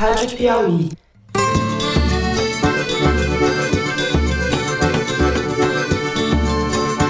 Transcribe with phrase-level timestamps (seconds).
[0.00, 0.90] Rádio Piauí.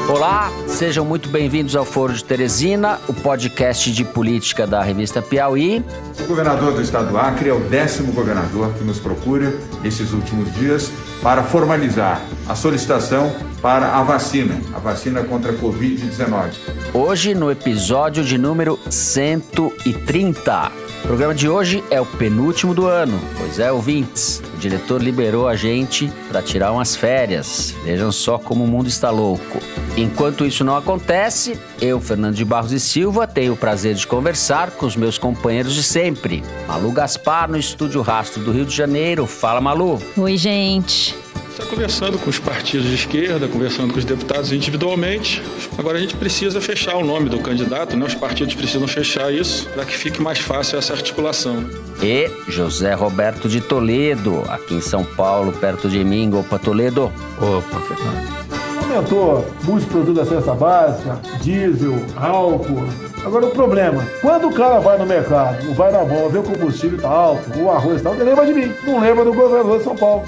[0.08, 5.84] Olá, sejam muito bem-vindos ao Foro de Teresina, o podcast de política da revista Piauí.
[6.18, 9.54] O governador do estado do Acre é o décimo governador que nos procura
[9.84, 10.90] nesses últimos dias
[11.22, 13.32] para formalizar a solicitação
[13.62, 16.54] para a vacina, a vacina contra a Covid-19.
[16.92, 20.89] Hoje, no episódio de número 130.
[21.02, 24.42] O programa de hoje é o penúltimo do ano, pois é, ouvintes.
[24.54, 27.74] O diretor liberou a gente para tirar umas férias.
[27.84, 29.58] Vejam só como o mundo está louco.
[29.96, 34.70] Enquanto isso não acontece, eu, Fernando de Barros e Silva, tenho o prazer de conversar
[34.72, 36.44] com os meus companheiros de sempre.
[36.68, 39.26] Malu Gaspar, no Estúdio Rastro do Rio de Janeiro.
[39.26, 40.00] Fala, Malu.
[40.16, 45.42] Oi, gente está conversando com os partidos de esquerda, conversando com os deputados individualmente.
[45.76, 48.06] Agora a gente precisa fechar o nome do candidato, né?
[48.06, 51.68] Os partidos precisam fechar isso para que fique mais fácil essa articulação.
[52.02, 56.32] E José Roberto de Toledo, aqui em São Paulo, perto de mim.
[56.32, 57.12] Opa, Toledo.
[57.38, 58.40] Opa, Fernando.
[58.82, 62.88] Aumentou muitos produtos da cesta básica, diesel, álcool.
[63.24, 66.98] Agora o problema, quando o cara vai no mercado, vai na mão, vê o combustível
[66.98, 69.84] tá alto, o arroz está alto, ele lembra de mim, não lembra do governador de
[69.84, 70.24] São Paulo.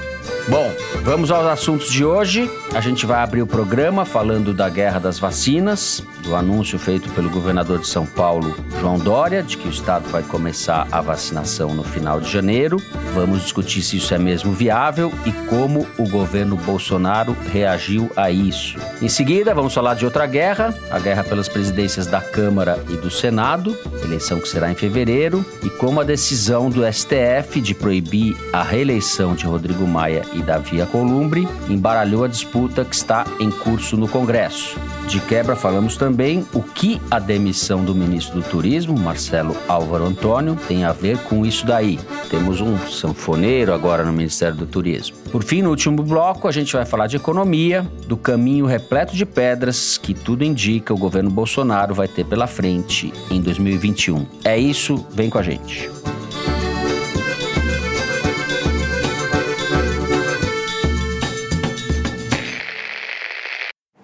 [0.48, 2.50] Bom, vamos aos assuntos de hoje.
[2.74, 7.30] A gente vai abrir o programa falando da guerra das vacinas, do anúncio feito pelo
[7.30, 11.84] governador de São Paulo, João Dória, de que o estado vai começar a vacinação no
[11.84, 12.76] final de janeiro.
[13.14, 18.78] Vamos discutir se isso é mesmo viável e como o governo Bolsonaro reagiu a isso.
[19.00, 23.10] Em seguida, vamos falar de outra guerra, a guerra pelas presidências da Câmara e do
[23.10, 28.62] Senado, eleição que será em fevereiro, e como a decisão do STF de proibir a
[28.62, 34.08] reeleição de Rodrigo Maia e Davi Alcolumbre embaralhou a disputa que está em curso no
[34.08, 34.78] Congresso.
[35.06, 40.56] De quebra, falamos também o que a demissão do ministro do Turismo, Marcelo Álvaro Antônio,
[40.68, 41.98] tem a ver com isso daí.
[42.30, 45.16] Temos um sanfoneiro agora no Ministério do Turismo.
[45.30, 49.26] Por fim, no último bloco, a gente vai falar de economia, do caminho repleto de
[49.26, 54.26] pedras que tudo indica o governo Bolsonaro vai ter pela frente em 2021.
[54.44, 56.01] É isso, vem com a gente.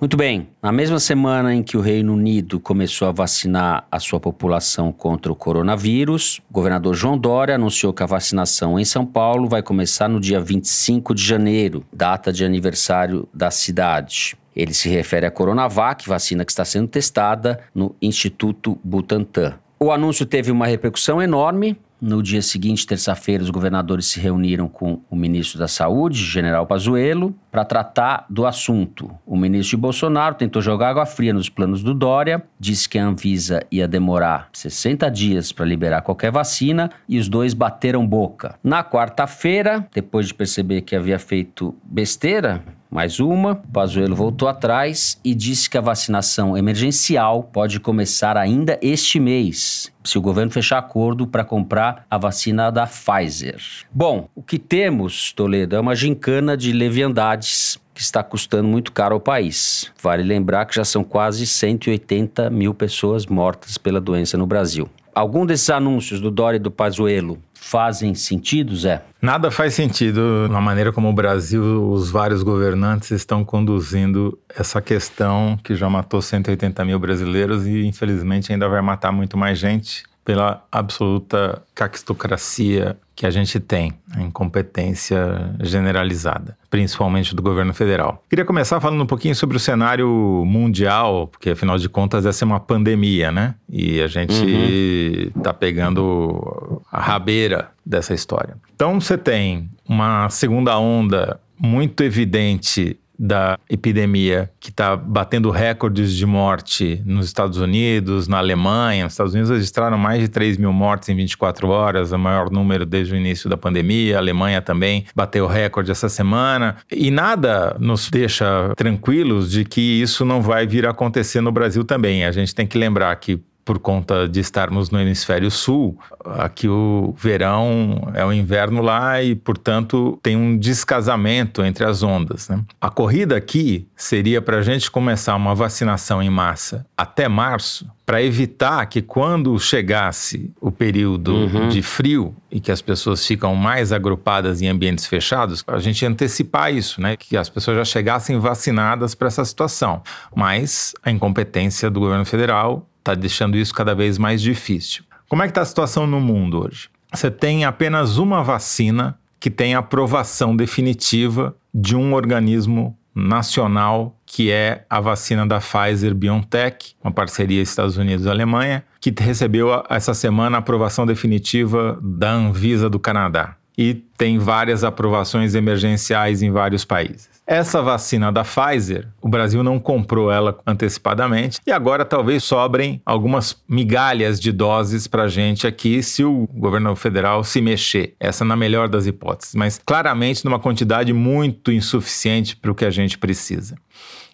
[0.01, 0.49] Muito bem.
[0.63, 5.33] Na mesma semana em que o Reino Unido começou a vacinar a sua população contra
[5.33, 10.09] o coronavírus, o governador João Dória anunciou que a vacinação em São Paulo vai começar
[10.09, 14.37] no dia 25 de janeiro, data de aniversário da cidade.
[14.55, 19.59] Ele se refere à Coronavac, vacina que está sendo testada no Instituto Butantan.
[19.81, 25.01] O anúncio teve uma repercussão enorme, no dia seguinte, terça-feira, os governadores se reuniram com
[25.11, 29.11] o ministro da Saúde, general Pazuello, para tratar do assunto.
[29.27, 33.05] O ministro de Bolsonaro tentou jogar água fria nos planos do Dória, disse que a
[33.05, 38.59] Anvisa ia demorar 60 dias para liberar qualquer vacina e os dois bateram boca.
[38.63, 45.35] Na quarta-feira, depois de perceber que havia feito besteira, mais uma, Pazuello voltou atrás e
[45.35, 51.27] disse que a vacinação emergencial pode começar ainda este mês, se o governo fechar acordo
[51.27, 53.61] para comprar a vacina da Pfizer.
[53.93, 59.15] Bom, o que temos, Toledo, é uma gincana de leviandades que está custando muito caro
[59.15, 59.93] ao país.
[60.01, 64.89] Vale lembrar que já são quase 180 mil pessoas mortas pela doença no Brasil.
[65.13, 69.03] Algum desses anúncios do Dória e do Pazuello fazem sentido, Zé?
[69.21, 75.59] Nada faz sentido na maneira como o Brasil, os vários governantes estão conduzindo essa questão
[75.63, 80.63] que já matou 180 mil brasileiros e infelizmente ainda vai matar muito mais gente pela
[80.71, 85.19] absoluta caquistocracia que a gente tem, a incompetência
[85.59, 88.23] generalizada, principalmente do governo federal.
[88.29, 90.07] Queria começar falando um pouquinho sobre o cenário
[90.45, 93.55] mundial, porque afinal de contas essa é uma pandemia, né?
[93.71, 95.57] E a gente está uhum.
[95.57, 98.55] pegando a rabeira dessa história.
[98.75, 106.25] Então você tem uma segunda onda muito evidente da epidemia que está batendo recordes de
[106.25, 109.07] morte nos Estados Unidos, na Alemanha.
[109.07, 112.87] Os Estados Unidos registraram mais de 3 mil mortes em 24 horas, o maior número
[112.87, 114.17] desde o início da pandemia.
[114.17, 116.77] A Alemanha também bateu recorde essa semana.
[116.91, 121.85] E nada nos deixa tranquilos de que isso não vai vir a acontecer no Brasil
[121.85, 122.25] também.
[122.25, 127.15] A gente tem que lembrar que por conta de estarmos no hemisfério sul, aqui o
[127.19, 132.49] verão é o inverno lá e, portanto, tem um descasamento entre as ondas.
[132.49, 132.65] Né?
[132.81, 138.23] A corrida aqui seria para a gente começar uma vacinação em massa até março, para
[138.23, 141.69] evitar que quando chegasse o período uhum.
[141.69, 146.73] de frio e que as pessoas ficam mais agrupadas em ambientes fechados, a gente antecipar
[146.73, 147.19] isso, né?
[147.19, 150.03] Que as pessoas já chegassem vacinadas para essa situação.
[150.35, 155.05] Mas a incompetência do governo federal está deixando isso cada vez mais difícil.
[155.29, 156.89] Como é que está a situação no mundo hoje?
[157.13, 164.85] você tem apenas uma vacina que tem aprovação definitiva de um organismo nacional, que é
[164.89, 171.07] a vacina da Pfizer BioNTech, uma parceria Estados Unidos-Alemanha, que recebeu essa semana a aprovação
[171.07, 177.31] definitiva da Anvisa do Canadá e tem várias aprovações emergenciais em vários países.
[177.51, 183.57] Essa vacina da Pfizer, o Brasil não comprou ela antecipadamente e agora talvez sobrem algumas
[183.67, 188.15] migalhas de doses para a gente aqui se o governo federal se mexer.
[188.21, 192.91] Essa na melhor das hipóteses, mas claramente numa quantidade muito insuficiente para o que a
[192.91, 193.77] gente precisa.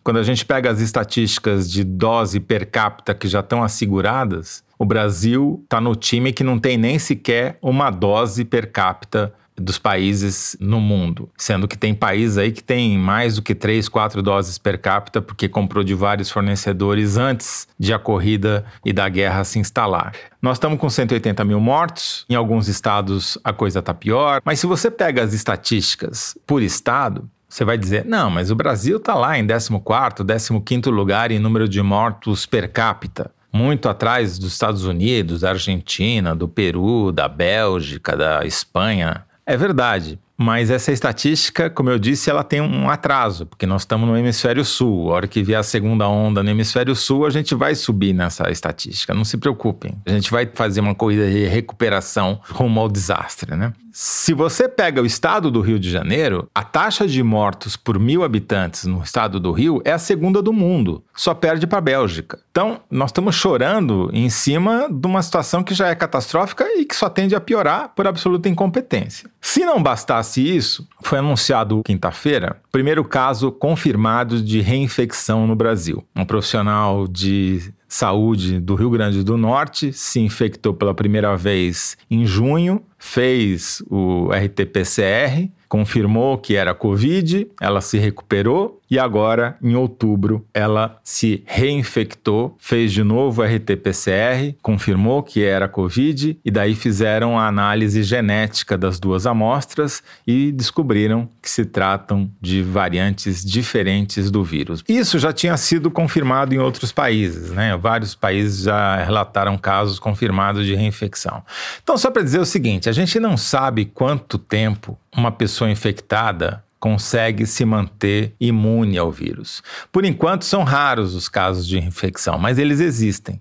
[0.03, 4.85] Quando a gente pega as estatísticas de dose per capita que já estão asseguradas, o
[4.85, 10.57] Brasil está no time que não tem nem sequer uma dose per capita dos países
[10.61, 14.59] no mundo, sendo que tem países aí que tem mais do que 3, 4 doses
[14.59, 19.59] per capita porque comprou de vários fornecedores antes de a corrida e da guerra se
[19.59, 20.13] instalar.
[20.43, 24.67] Nós estamos com 180 mil mortos, em alguns estados a coisa está pior, mas se
[24.67, 29.39] você pega as estatísticas por estado, você vai dizer, não, mas o Brasil está lá
[29.39, 35.43] em 14º, 15º lugar em número de mortos per capita muito atrás dos Estados Unidos,
[35.43, 39.25] da Argentina, do Peru, da Bélgica, da Espanha.
[39.47, 40.19] É verdade.
[40.37, 44.65] Mas essa estatística, como eu disse, ela tem um atraso, porque nós estamos no hemisfério
[44.65, 45.13] sul.
[45.13, 48.51] A hora que vier a segunda onda no hemisfério sul, a gente vai subir nessa
[48.51, 49.15] estatística.
[49.15, 49.95] Não se preocupem.
[50.05, 53.73] A gente vai fazer uma corrida de recuperação rumo ao desastre, né?
[53.97, 58.25] Se você pega o estado do Rio de Janeiro, a taxa de mortos por mil
[58.25, 62.41] habitantes no estado do Rio é a segunda do mundo, só perde para a Bélgica.
[62.51, 66.97] Então, nós estamos chorando em cima de uma situação que já é catastrófica e que
[66.97, 69.31] só tende a piorar por absoluta incompetência.
[69.41, 76.05] Se não bastasse isso, foi anunciado quinta-feira o primeiro caso confirmado de reinfecção no Brasil.
[76.17, 82.27] Um profissional de saúde do Rio Grande do Norte se infectou pela primeira vez em
[82.27, 90.47] junho, fez o RT-PCR, confirmou que era Covid, ela se recuperou e agora, em outubro,
[90.55, 97.49] ela se reinfectou, fez de novo RT-PCR, confirmou que era Covid e daí fizeram a
[97.49, 104.85] análise genética das duas amostras e descobriram que se tratam de variantes diferentes do vírus.
[104.89, 107.77] Isso já tinha sido confirmado em outros países, né?
[107.77, 111.43] Vários países já relataram casos confirmados de reinfecção.
[111.83, 117.47] Então, só para dizer o seguinte, gente não sabe quanto tempo uma pessoa infectada consegue
[117.47, 119.63] se manter imune ao vírus.
[119.91, 123.41] Por enquanto, são raros os casos de infecção, mas eles existem.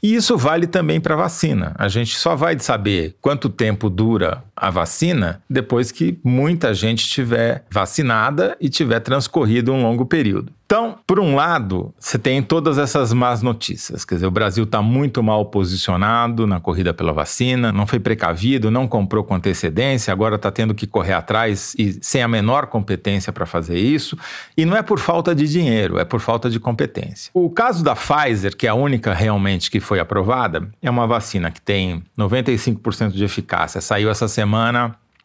[0.00, 1.74] E isso vale também para a vacina.
[1.76, 7.64] A gente só vai saber quanto tempo dura a vacina depois que muita gente estiver
[7.70, 10.52] vacinada e tiver transcorrido um longo período.
[10.66, 14.04] Então, por um lado, você tem todas essas más notícias.
[14.04, 18.70] Quer dizer, o Brasil está muito mal posicionado na corrida pela vacina, não foi precavido,
[18.70, 23.32] não comprou com antecedência, agora está tendo que correr atrás e sem a menor competência
[23.32, 24.16] para fazer isso.
[24.56, 27.30] E não é por falta de dinheiro, é por falta de competência.
[27.34, 31.50] O caso da Pfizer, que é a única realmente que foi aprovada, é uma vacina
[31.50, 33.82] que tem 95% de eficácia.
[33.82, 34.43] Saiu essa semana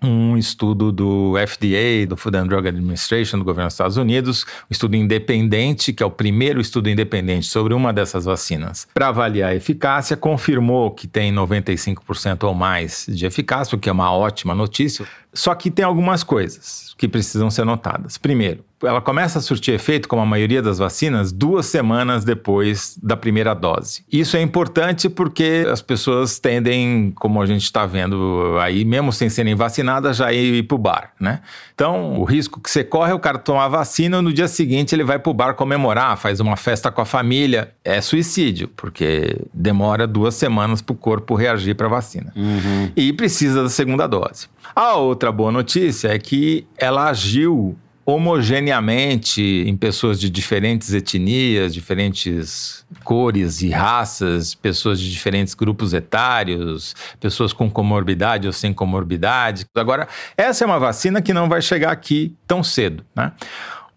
[0.02, 4.72] um estudo do FDA, do Food and Drug Administration, do governo dos Estados Unidos, um
[4.72, 9.56] estudo independente, que é o primeiro estudo independente sobre uma dessas vacinas, para avaliar a
[9.56, 15.06] eficácia, confirmou que tem 95% ou mais de eficácia, o que é uma ótima notícia.
[15.34, 18.18] Só que tem algumas coisas que precisam ser notadas.
[18.18, 23.16] Primeiro, ela começa a surtir efeito, como a maioria das vacinas, duas semanas depois da
[23.18, 24.04] primeira dose.
[24.12, 29.30] Isso é importante porque as pessoas tendem, como a gente está vendo aí, mesmo sem
[29.30, 31.42] serem vacinadas, já ir para o bar, né?
[31.74, 34.94] Então, o risco que você corre é o cara tomar a vacina no dia seguinte
[34.94, 37.72] ele vai para o bar comemorar, faz uma festa com a família.
[37.84, 42.32] É suicídio, porque demora duas semanas para o corpo reagir para a vacina.
[42.36, 42.92] Uhum.
[42.96, 44.48] E precisa da segunda dose.
[44.76, 52.86] A outra boa notícia é que ela agiu homogeneamente em pessoas de diferentes etnias, diferentes
[53.04, 59.66] cores e raças, pessoas de diferentes grupos etários, pessoas com comorbidade ou sem comorbidade.
[59.76, 63.32] Agora, essa é uma vacina que não vai chegar aqui tão cedo, né?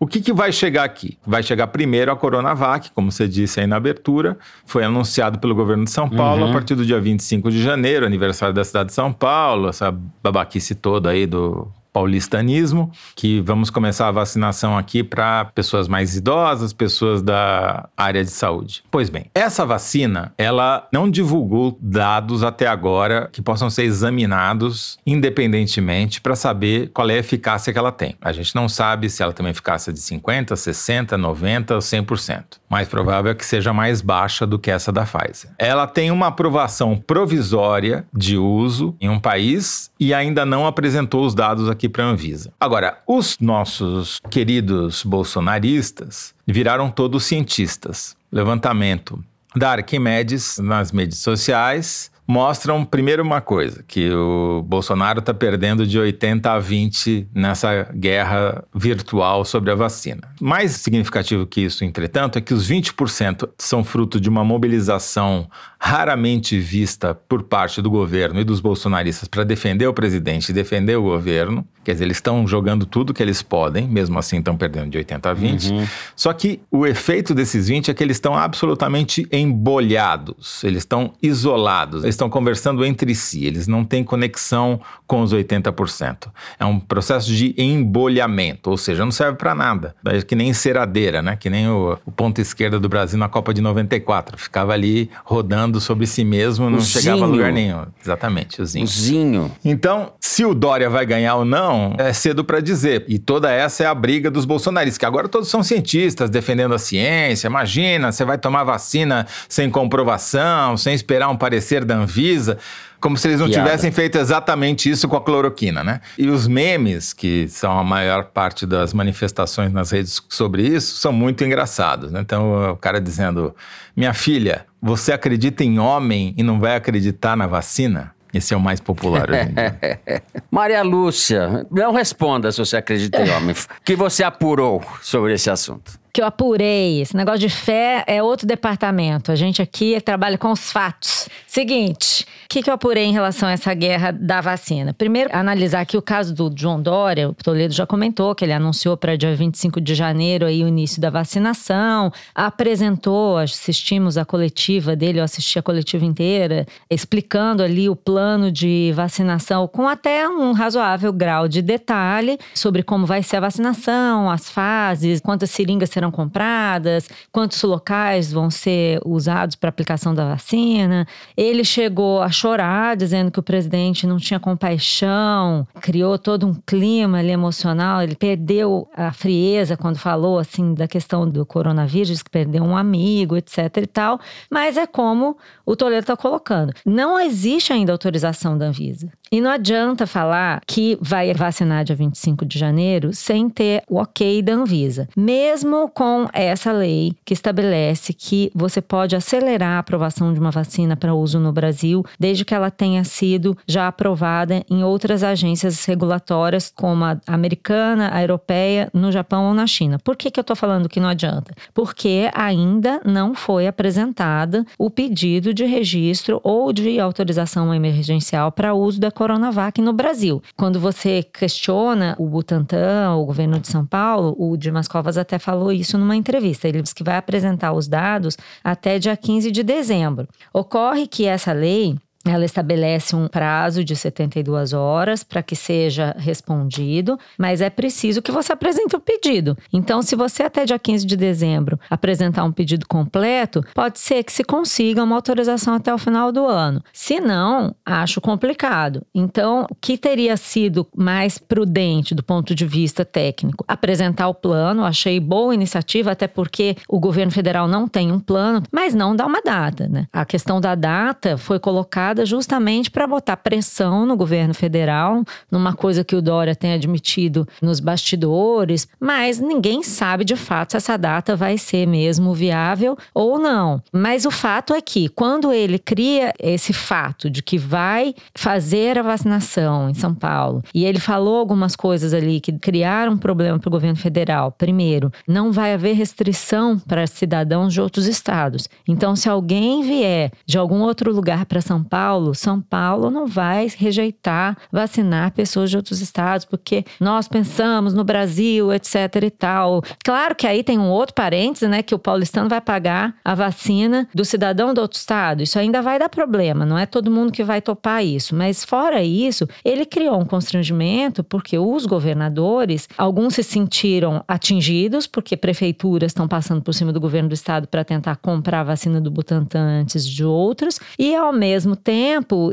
[0.03, 1.17] O que, que, vai chegar aqui?
[1.25, 5.85] Vai chegar primeiro a Coronavac, como você disse aí na abertura, foi anunciado pelo governo
[5.85, 6.51] de São Paulo uhum.
[6.51, 10.75] a partir do dia 25 de janeiro, aniversário da cidade de São Paulo, essa babaquice
[10.75, 17.23] toda aí do paulistanismo, que vamos começar a vacinação aqui para pessoas mais idosas, pessoas
[17.23, 18.83] da área de saúde.
[18.91, 26.21] Pois bem, essa vacina, ela não divulgou dados até agora que possam ser examinados independentemente
[26.21, 28.17] para saber qual é a eficácia que ela tem.
[28.21, 32.45] A gente não sabe se ela tem uma eficácia de 50, 60, 90 ou 100%.
[32.69, 35.51] Mais provável é que seja mais baixa do que essa da Pfizer.
[35.59, 41.35] Ela tem uma aprovação provisória de uso em um país e ainda não apresentou os
[41.35, 42.53] dados aqui para a Anvisa.
[42.61, 48.17] Agora, os nossos queridos bolsonaristas viraram todos cientistas.
[48.31, 49.23] Levantamento
[49.55, 55.99] da Arquimedes nas mídias sociais mostram primeiro uma coisa, que o Bolsonaro está perdendo de
[55.99, 60.23] 80 a 20 nessa guerra virtual sobre a vacina.
[60.41, 65.49] Mais significativo que isso, entretanto, é que os 20% são fruto de uma mobilização
[65.79, 70.97] raramente vista por parte do governo e dos bolsonaristas para defender o presidente e defender
[70.97, 71.67] o governo.
[71.85, 75.31] Quer dizer, eles estão jogando tudo que eles podem, mesmo assim estão perdendo de 80
[75.31, 75.71] a 20.
[75.71, 75.87] Uhum.
[76.15, 82.05] Só que o efeito desses 20 é que eles estão absolutamente embolhados, eles estão isolados,
[82.05, 86.29] eles estão conversando entre si, eles não têm conexão com os 80%.
[86.59, 89.95] É um processo de embolhamento, ou seja, não serve para nada.
[90.07, 91.37] É que nem ceradeira, né?
[91.37, 94.39] Que nem o, o ponto esquerda do Brasil na Copa de 94.
[94.39, 97.29] Ficava ali rodando sobre si mesmo, não o chegava zinho.
[97.29, 97.85] a lugar nenhum.
[98.03, 98.85] Exatamente, o Zinho.
[98.85, 99.53] O Zinho.
[99.65, 103.05] Então, se o Dória vai ganhar ou não, é cedo para dizer.
[103.09, 106.79] E toda essa é a briga dos bolsonaristas, que agora todos são cientistas defendendo a
[106.79, 107.47] ciência.
[107.47, 112.59] Imagina, você vai tomar vacina sem comprovação, sem esperar um parecer da Anvisa
[113.03, 113.65] como se eles não Piada.
[113.65, 116.01] tivessem feito exatamente isso com a cloroquina, né?
[116.17, 121.13] E os memes, que são a maior parte das manifestações nas redes sobre isso, são
[121.13, 122.21] muito engraçados, né?
[122.21, 123.55] Então, o cara dizendo:
[123.97, 128.15] Minha filha, você acredita em homem e não vai acreditar na vacina?
[128.33, 130.23] Esse é o mais popular hoje em dia.
[130.51, 133.55] Maria Lúcia, não responda se você acredita em homem.
[133.85, 136.02] que você apurou sobre esse assunto?
[136.13, 137.01] Que eu apurei.
[137.01, 139.33] Esse negócio de fé é outro departamento.
[139.33, 141.29] A gente aqui trabalha com os fatos.
[141.47, 144.93] Seguinte, o que, que eu apurei em relação a essa guerra da vacina?
[144.93, 147.31] Primeiro, analisar aqui o caso do João Dória.
[147.31, 151.01] O Toledo já comentou que ele anunciou para dia 25 de janeiro aí o início
[151.01, 152.13] da vacinação.
[152.35, 158.93] Apresentou, assistimos a coletiva dele, eu assisti a coletiva inteira, explicando ali o plano de
[158.95, 164.51] vacinação com até um razoável grau de detalhe sobre como vai ser a vacinação, as
[164.51, 171.07] fases, quantas seringas serão serão compradas, quantos locais vão ser usados para aplicação da vacina.
[171.37, 177.19] Ele chegou a chorar, dizendo que o presidente não tinha compaixão, criou todo um clima
[177.19, 178.03] ali emocional.
[178.03, 183.37] Ele perdeu a frieza quando falou assim da questão do coronavírus, que perdeu um amigo,
[183.37, 184.19] etc e tal.
[184.51, 186.73] Mas é como o Toledo está colocando.
[186.85, 189.11] Não existe ainda autorização da Anvisa.
[189.33, 194.43] E não adianta falar que vai vacinar dia 25 de janeiro sem ter o ok
[194.43, 195.09] da Anvisa.
[195.17, 200.97] Mesmo com essa lei que estabelece que você pode acelerar a aprovação de uma vacina
[200.97, 206.71] para uso no Brasil, desde que ela tenha sido já aprovada em outras agências regulatórias,
[206.75, 209.99] como a americana, a europeia, no Japão ou na China.
[209.99, 211.55] Por que, que eu estou falando que não adianta?
[211.73, 219.01] Porque ainda não foi apresentada o pedido de registro ou de autorização emergencial para uso
[219.01, 220.43] da Coronavac no Brasil.
[220.57, 225.73] Quando você questiona o Butantan, o governo de São Paulo, o Dimas Covas até falou
[225.73, 226.69] isso numa entrevista.
[226.69, 230.29] Ele disse que vai apresentar os dados até dia 15 de dezembro.
[230.53, 237.19] Ocorre que essa lei ela estabelece um prazo de 72 horas para que seja respondido,
[237.37, 239.57] mas é preciso que você apresente o pedido.
[239.73, 244.33] Então, se você até dia 15 de dezembro apresentar um pedido completo, pode ser que
[244.33, 246.83] se consiga uma autorização até o final do ano.
[246.93, 249.03] Se não, acho complicado.
[249.15, 253.65] Então, o que teria sido mais prudente do ponto de vista técnico?
[253.67, 258.63] Apresentar o plano, achei boa iniciativa, até porque o governo federal não tem um plano,
[258.71, 260.07] mas não dá uma data, né?
[260.13, 266.05] A questão da data foi colocada justamente para botar pressão no governo federal, numa coisa
[266.05, 271.35] que o Dória tem admitido nos bastidores, mas ninguém sabe de fato se essa data
[271.35, 273.83] vai ser mesmo viável ou não.
[273.93, 279.03] Mas o fato é que quando ele cria esse fato de que vai fazer a
[279.03, 283.69] vacinação em São Paulo, e ele falou algumas coisas ali que criaram um problema para
[283.69, 284.53] o governo federal.
[284.53, 288.69] Primeiro, não vai haver restrição para cidadãos de outros estados.
[288.87, 292.35] Então, se alguém vier de algum outro lugar para São Paulo, Paulo.
[292.35, 298.73] São Paulo não vai rejeitar vacinar pessoas de outros estados, porque nós pensamos no Brasil,
[298.73, 299.83] etc e tal.
[300.05, 304.09] Claro que aí tem um outro parêntese, né, que o paulistano vai pagar a vacina
[304.13, 305.45] do cidadão do outro estado.
[305.45, 308.35] Isso ainda vai dar problema, não é todo mundo que vai topar isso.
[308.35, 315.37] Mas fora isso, ele criou um constrangimento porque os governadores, alguns se sentiram atingidos porque
[315.37, 319.11] prefeituras estão passando por cima do governo do estado para tentar comprar a vacina do
[319.11, 321.92] Butantan antes de outros e ao mesmo tempo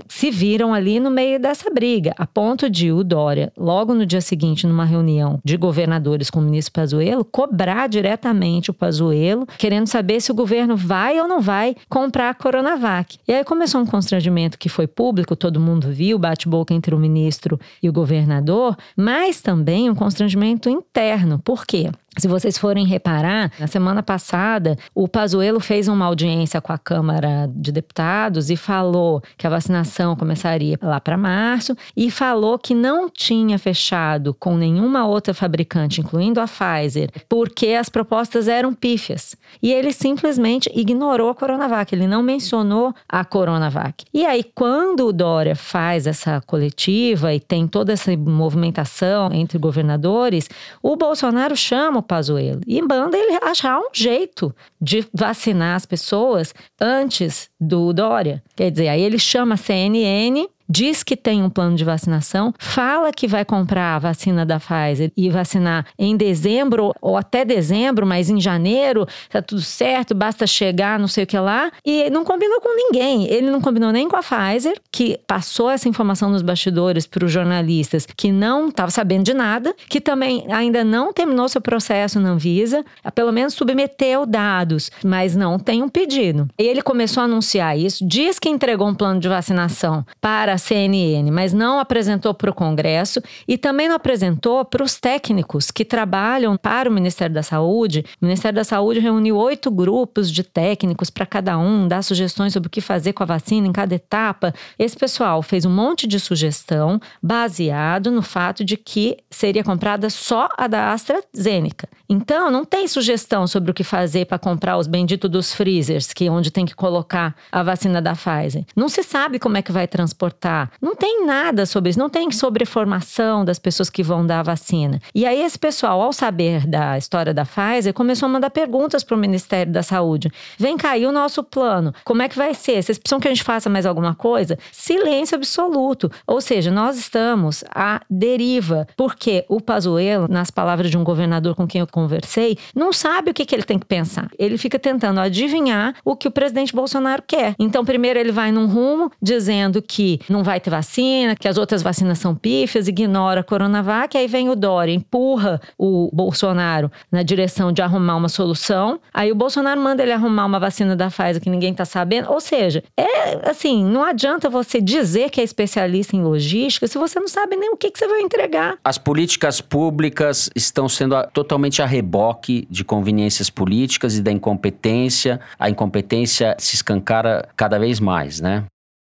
[0.08, 4.22] se viram ali no meio dessa briga, a ponto de o Dória, logo no dia
[4.22, 10.22] seguinte, numa reunião de governadores com o ministro Pazuello, cobrar diretamente o Pazuello, querendo saber
[10.22, 13.18] se o governo vai ou não vai comprar a Coronavac.
[13.28, 17.60] E aí começou um constrangimento que foi público, todo mundo viu, bate-boca entre o ministro
[17.82, 21.40] e o governador, mas também um constrangimento interno.
[21.40, 21.90] Por quê?
[22.20, 27.50] Se vocês forem reparar, na semana passada, o Pazuello fez uma audiência com a Câmara
[27.56, 33.10] de Deputados e falou que a vacinação começaria lá para março e falou que não
[33.10, 39.38] tinha fechado com nenhuma outra fabricante, incluindo a Pfizer, porque as propostas eram pífias.
[39.64, 44.04] E ele simplesmente ignorou a Coronavac, ele não mencionou a Coronavac.
[44.14, 50.50] E aí, quando o Dória faz essa coletiva e tem toda essa movimentação entre governadores,
[50.84, 57.52] o Bolsonaro chama Pazuello e manda ele achar um jeito de vacinar as pessoas antes
[57.62, 58.44] do Dória.
[58.56, 63.12] Quer dizer, aí ele chama a CNN diz que tem um plano de vacinação, fala
[63.12, 68.30] que vai comprar a vacina da Pfizer e vacinar em dezembro ou até dezembro, mas
[68.30, 72.62] em janeiro tá tudo certo, basta chegar, não sei o que lá, e não combinou
[72.62, 73.28] com ninguém.
[73.28, 77.32] Ele não combinou nem com a Pfizer, que passou essa informação nos bastidores para os
[77.32, 82.30] jornalistas que não estava sabendo de nada, que também ainda não terminou seu processo na
[82.30, 82.86] Anvisa,
[83.16, 86.48] pelo menos submeteu dados, mas não tem um pedido.
[86.58, 91.54] Ele começou a anunciar isso, diz que entregou um plano de vacinação para CNN, mas
[91.54, 96.90] não apresentou para o Congresso e também não apresentou para os técnicos que trabalham para
[96.90, 98.06] o Ministério da Saúde.
[98.22, 102.68] O Ministério da Saúde reuniu oito grupos de técnicos para cada um dar sugestões sobre
[102.68, 104.54] o que fazer com a vacina em cada etapa.
[104.78, 110.50] Esse pessoal fez um monte de sugestão baseado no fato de que seria comprada só
[110.58, 111.88] a da AstraZeneca.
[112.10, 116.26] Então, não tem sugestão sobre o que fazer para comprar os benditos dos freezers, que
[116.26, 118.66] é onde tem que colocar a vacina da Pfizer.
[118.76, 120.49] Não se sabe como é que vai transportar.
[120.82, 125.02] Não tem nada sobre isso, não tem sobreformação das pessoas que vão dar a vacina.
[125.14, 129.16] E aí esse pessoal, ao saber da história da Pfizer, começou a mandar perguntas para
[129.16, 130.32] o Ministério da Saúde.
[130.58, 131.94] Vem cair o nosso plano.
[132.04, 132.82] Como é que vai ser?
[132.82, 134.58] Vocês precisam que a gente faça mais alguma coisa?
[134.72, 136.12] Silêncio absoluto.
[136.26, 141.68] Ou seja, nós estamos à deriva, porque o Pazuello, nas palavras de um governador com
[141.68, 144.30] quem eu conversei, não sabe o que, que ele tem que pensar.
[144.38, 147.56] Ele fica tentando adivinhar o que o presidente Bolsonaro quer.
[147.60, 151.82] Então, primeiro ele vai num rumo dizendo que não vai ter vacina, que as outras
[151.82, 157.72] vacinas são pífias, ignora a Coronavac, aí vem o Dória, empurra o Bolsonaro na direção
[157.72, 159.00] de arrumar uma solução.
[159.14, 162.32] Aí o Bolsonaro manda ele arrumar uma vacina da Pfizer que ninguém tá sabendo.
[162.32, 167.20] Ou seja, é assim, não adianta você dizer que é especialista em logística se você
[167.20, 168.78] não sabe nem o que, que você vai entregar.
[168.84, 175.40] As políticas públicas estão sendo totalmente a reboque de conveniências políticas e da incompetência.
[175.58, 178.64] A incompetência se escancara cada vez mais, né?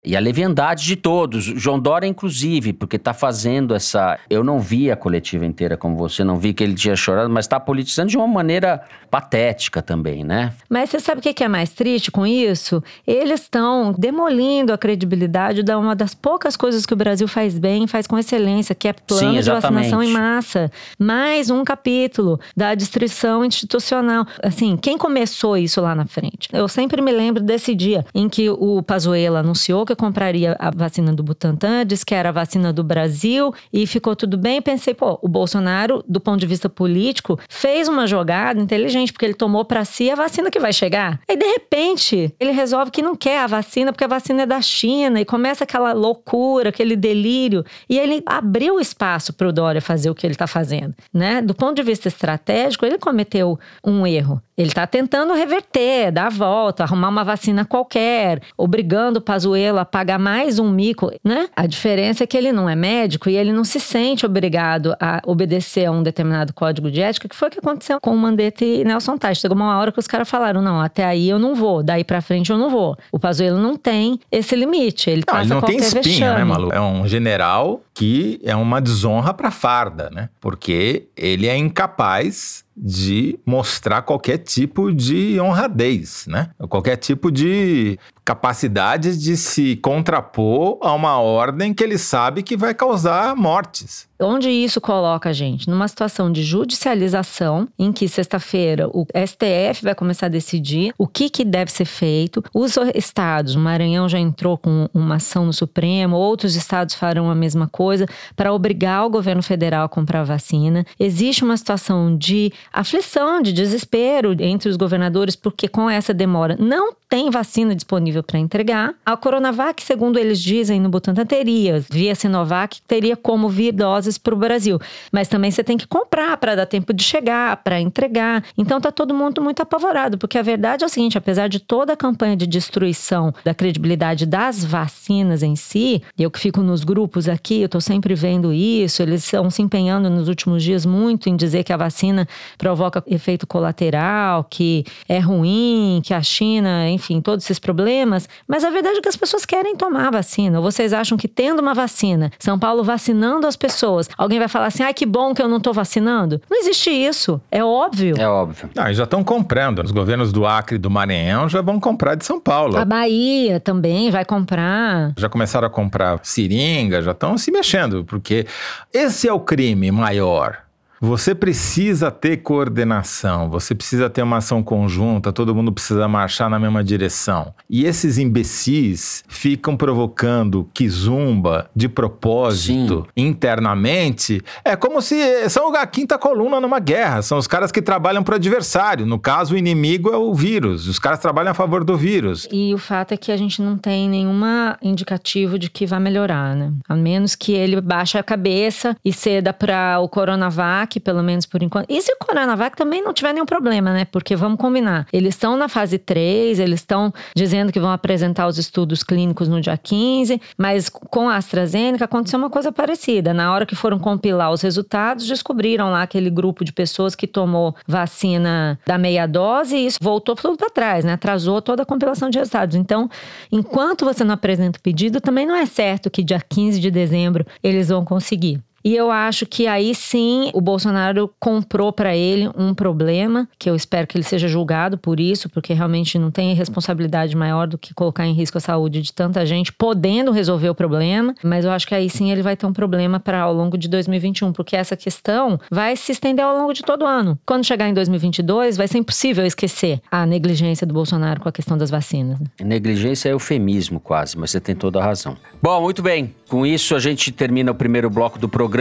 [0.06, 4.20] E a leviandade de todos, João Dória inclusive, porque está fazendo essa.
[4.30, 7.46] Eu não vi a coletiva inteira como você, não vi que ele tinha chorado, mas
[7.46, 10.54] está politizando de uma maneira patética também, né?
[10.70, 12.84] Mas você sabe o que é mais triste com isso?
[13.08, 17.88] Eles estão demolindo a credibilidade da uma das poucas coisas que o Brasil faz bem,
[17.88, 20.70] faz com excelência, que é plano Sim, de vacinação em massa.
[21.00, 24.26] Mais um capítulo da destruição institucional.
[24.42, 26.50] Assim, quem começou isso lá na frente?
[26.52, 30.70] Eu sempre me lembro desse dia em que o Pazuello anunciou que eu compraria a
[30.70, 34.62] vacina do Butantan, disse que era a vacina do Brasil e ficou tudo bem.
[34.62, 39.34] Pensei, pô, o Bolsonaro, do ponto de vista político, fez uma jogada inteligente, porque ele
[39.34, 41.20] tomou para si a vacina que vai chegar.
[41.30, 44.62] Aí, de repente, ele resolve que não quer a vacina, porque a vacina é da
[44.62, 47.64] China, e começa aquela loucura, aquele delírio.
[47.90, 51.42] E ele abriu espaço para o Dória fazer o que ele está fazendo, né?
[51.42, 54.42] Do ponto de vista estratégico, ele cometeu um erro.
[54.58, 59.86] Ele está tentando reverter, dar a volta, arrumar uma vacina qualquer, obrigando o Pazuello a
[59.86, 61.48] pagar mais um mico, né?
[61.56, 65.22] A diferença é que ele não é médico e ele não se sente obrigado a
[65.26, 68.66] obedecer a um determinado código de ética, que foi o que aconteceu com o Mandetta
[68.66, 69.38] e Nelson Tais.
[69.38, 72.22] Chegou uma hora que os caras falaram, não, até aí eu não vou, daí para
[72.22, 72.98] frente eu não vou.
[73.12, 76.38] O Pazuello não tem esse limite, ele não, passa ele não tem espinha, vexame.
[76.38, 76.72] né, Malu?
[76.72, 80.30] É um general que é uma desonra para farda, né?
[80.40, 86.50] Porque ele é incapaz de mostrar qualquer tipo de honradez, né?
[86.70, 92.74] Qualquer tipo de capacidade de se contrapor a uma ordem que ele sabe que vai
[92.74, 94.08] causar mortes.
[94.24, 95.70] Onde isso coloca a gente?
[95.70, 101.30] Numa situação de judicialização, em que sexta-feira o STF vai começar a decidir o que,
[101.30, 102.42] que deve ser feito.
[102.54, 107.36] Os estados, o Maranhão já entrou com uma ação no Supremo, outros estados farão a
[107.36, 110.86] mesma coisa para obrigar o governo federal a comprar vacina.
[110.98, 116.94] Existe uma situação de aflição, de desespero entre os governadores, porque com essa demora não
[117.10, 118.96] tem vacina disponível para entregar.
[119.06, 124.34] A Coronavac, segundo eles dizem no Butantan, teria, via Sinovac, teria como vir doses para
[124.34, 124.80] o Brasil.
[125.12, 128.44] Mas também você tem que comprar para dar tempo de chegar, para entregar.
[128.58, 131.94] Então tá todo mundo muito apavorado, porque a verdade é o seguinte: apesar de toda
[131.94, 137.28] a campanha de destruição da credibilidade das vacinas em si, eu que fico nos grupos
[137.28, 141.36] aqui, eu tô sempre vendo isso, eles estão se empenhando nos últimos dias muito em
[141.36, 147.46] dizer que a vacina provoca efeito colateral, que é ruim, que a China, enfim, todos
[147.46, 148.28] esses problemas.
[148.48, 150.60] Mas a verdade é que as pessoas querem tomar a vacina.
[150.60, 154.68] Ou vocês acham que tendo uma vacina, São Paulo vacinando as pessoas, alguém vai falar
[154.68, 156.42] assim: ai, que bom que eu não tô vacinando?
[156.50, 157.42] Não existe isso.
[157.52, 158.16] É óbvio.
[158.18, 158.70] É óbvio.
[158.78, 159.80] Ah, e já estão comprando.
[159.84, 162.78] Os governos do Acre e do Maranhão já vão comprar de São Paulo.
[162.78, 165.14] A Bahia também vai comprar.
[165.18, 168.46] Já começaram a comprar seringa, já estão se mexendo, porque
[168.94, 170.63] esse é o crime maior.
[171.06, 176.58] Você precisa ter coordenação, você precisa ter uma ação conjunta, todo mundo precisa marchar na
[176.58, 177.54] mesma direção.
[177.70, 183.28] E esses imbecis ficam provocando quizumba de propósito Sim.
[183.28, 184.42] internamente.
[184.64, 188.32] É como se são a quinta coluna numa guerra, são os caras que trabalham para
[188.32, 189.06] o adversário.
[189.06, 192.48] No caso, o inimigo é o vírus, os caras trabalham a favor do vírus.
[192.50, 196.56] E o fato é que a gente não tem nenhuma indicativo de que vai melhorar,
[196.56, 196.72] né?
[196.88, 201.62] A menos que ele baixe a cabeça e ceda para o Coronavac, pelo menos por
[201.62, 201.90] enquanto.
[201.90, 204.06] E se o Coronavac também não tiver nenhum problema, né?
[204.06, 208.58] Porque vamos combinar, eles estão na fase 3, eles estão dizendo que vão apresentar os
[208.58, 213.34] estudos clínicos no dia 15, mas com a AstraZeneca aconteceu uma coisa parecida.
[213.34, 217.76] Na hora que foram compilar os resultados, descobriram lá aquele grupo de pessoas que tomou
[217.88, 221.14] vacina da meia dose e isso voltou tudo para trás, né?
[221.14, 222.76] Atrasou toda a compilação de resultados.
[222.76, 223.10] Então,
[223.52, 227.46] enquanto você não apresenta o pedido, também não é certo que dia 15 de dezembro
[227.64, 228.62] eles vão conseguir.
[228.84, 233.76] E eu acho que aí sim o Bolsonaro comprou para ele um problema, que eu
[233.76, 237.94] espero que ele seja julgado por isso, porque realmente não tem responsabilidade maior do que
[237.94, 241.34] colocar em risco a saúde de tanta gente, podendo resolver o problema.
[241.44, 243.88] Mas eu acho que aí sim ele vai ter um problema para ao longo de
[243.88, 247.40] 2021, porque essa questão vai se estender ao longo de todo o ano.
[247.46, 251.78] Quando chegar em 2022, vai ser impossível esquecer a negligência do Bolsonaro com a questão
[251.78, 252.40] das vacinas.
[252.40, 252.48] né?
[252.62, 255.38] Negligência é eufemismo quase, mas você tem toda a razão.
[255.62, 256.34] Bom, muito bem.
[256.50, 258.73] Com isso, a gente termina o primeiro bloco do programa.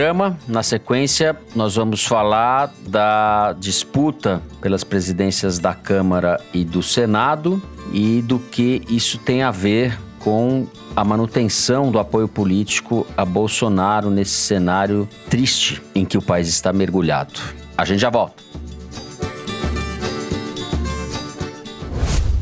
[0.48, 8.22] Na sequência, nós vamos falar da disputa pelas presidências da Câmara e do Senado e
[8.22, 14.33] do que isso tem a ver com a manutenção do apoio político a Bolsonaro nesse
[14.33, 17.38] cenário triste em que o país está mergulhado.
[17.76, 18.42] A gente já volta.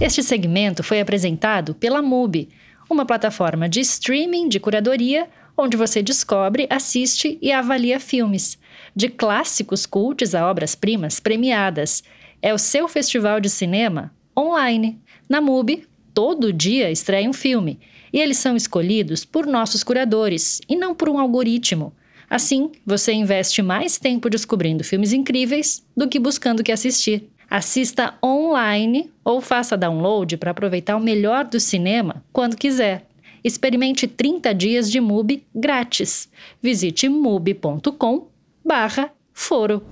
[0.00, 2.48] Este segmento foi apresentado pela MUBI,
[2.88, 5.28] uma plataforma de streaming de curadoria
[5.60, 8.58] onde você descobre, assiste e avalia filmes,
[8.96, 12.02] de clássicos cultos a obras-primas premiadas.
[12.40, 14.98] É o seu festival de cinema online.
[15.28, 17.78] Na MUBI, todo dia estreia um filme,
[18.12, 21.92] e eles são escolhidos por nossos curadores e não por um algoritmo.
[22.28, 27.28] Assim, você investe mais tempo descobrindo filmes incríveis do que buscando o que assistir.
[27.48, 33.09] Assista online ou faça download para aproveitar o melhor do cinema quando quiser.
[33.42, 36.28] Experimente 30 dias de MUBI grátis.
[36.62, 38.28] Visite mubi.com
[38.64, 39.82] barra foro.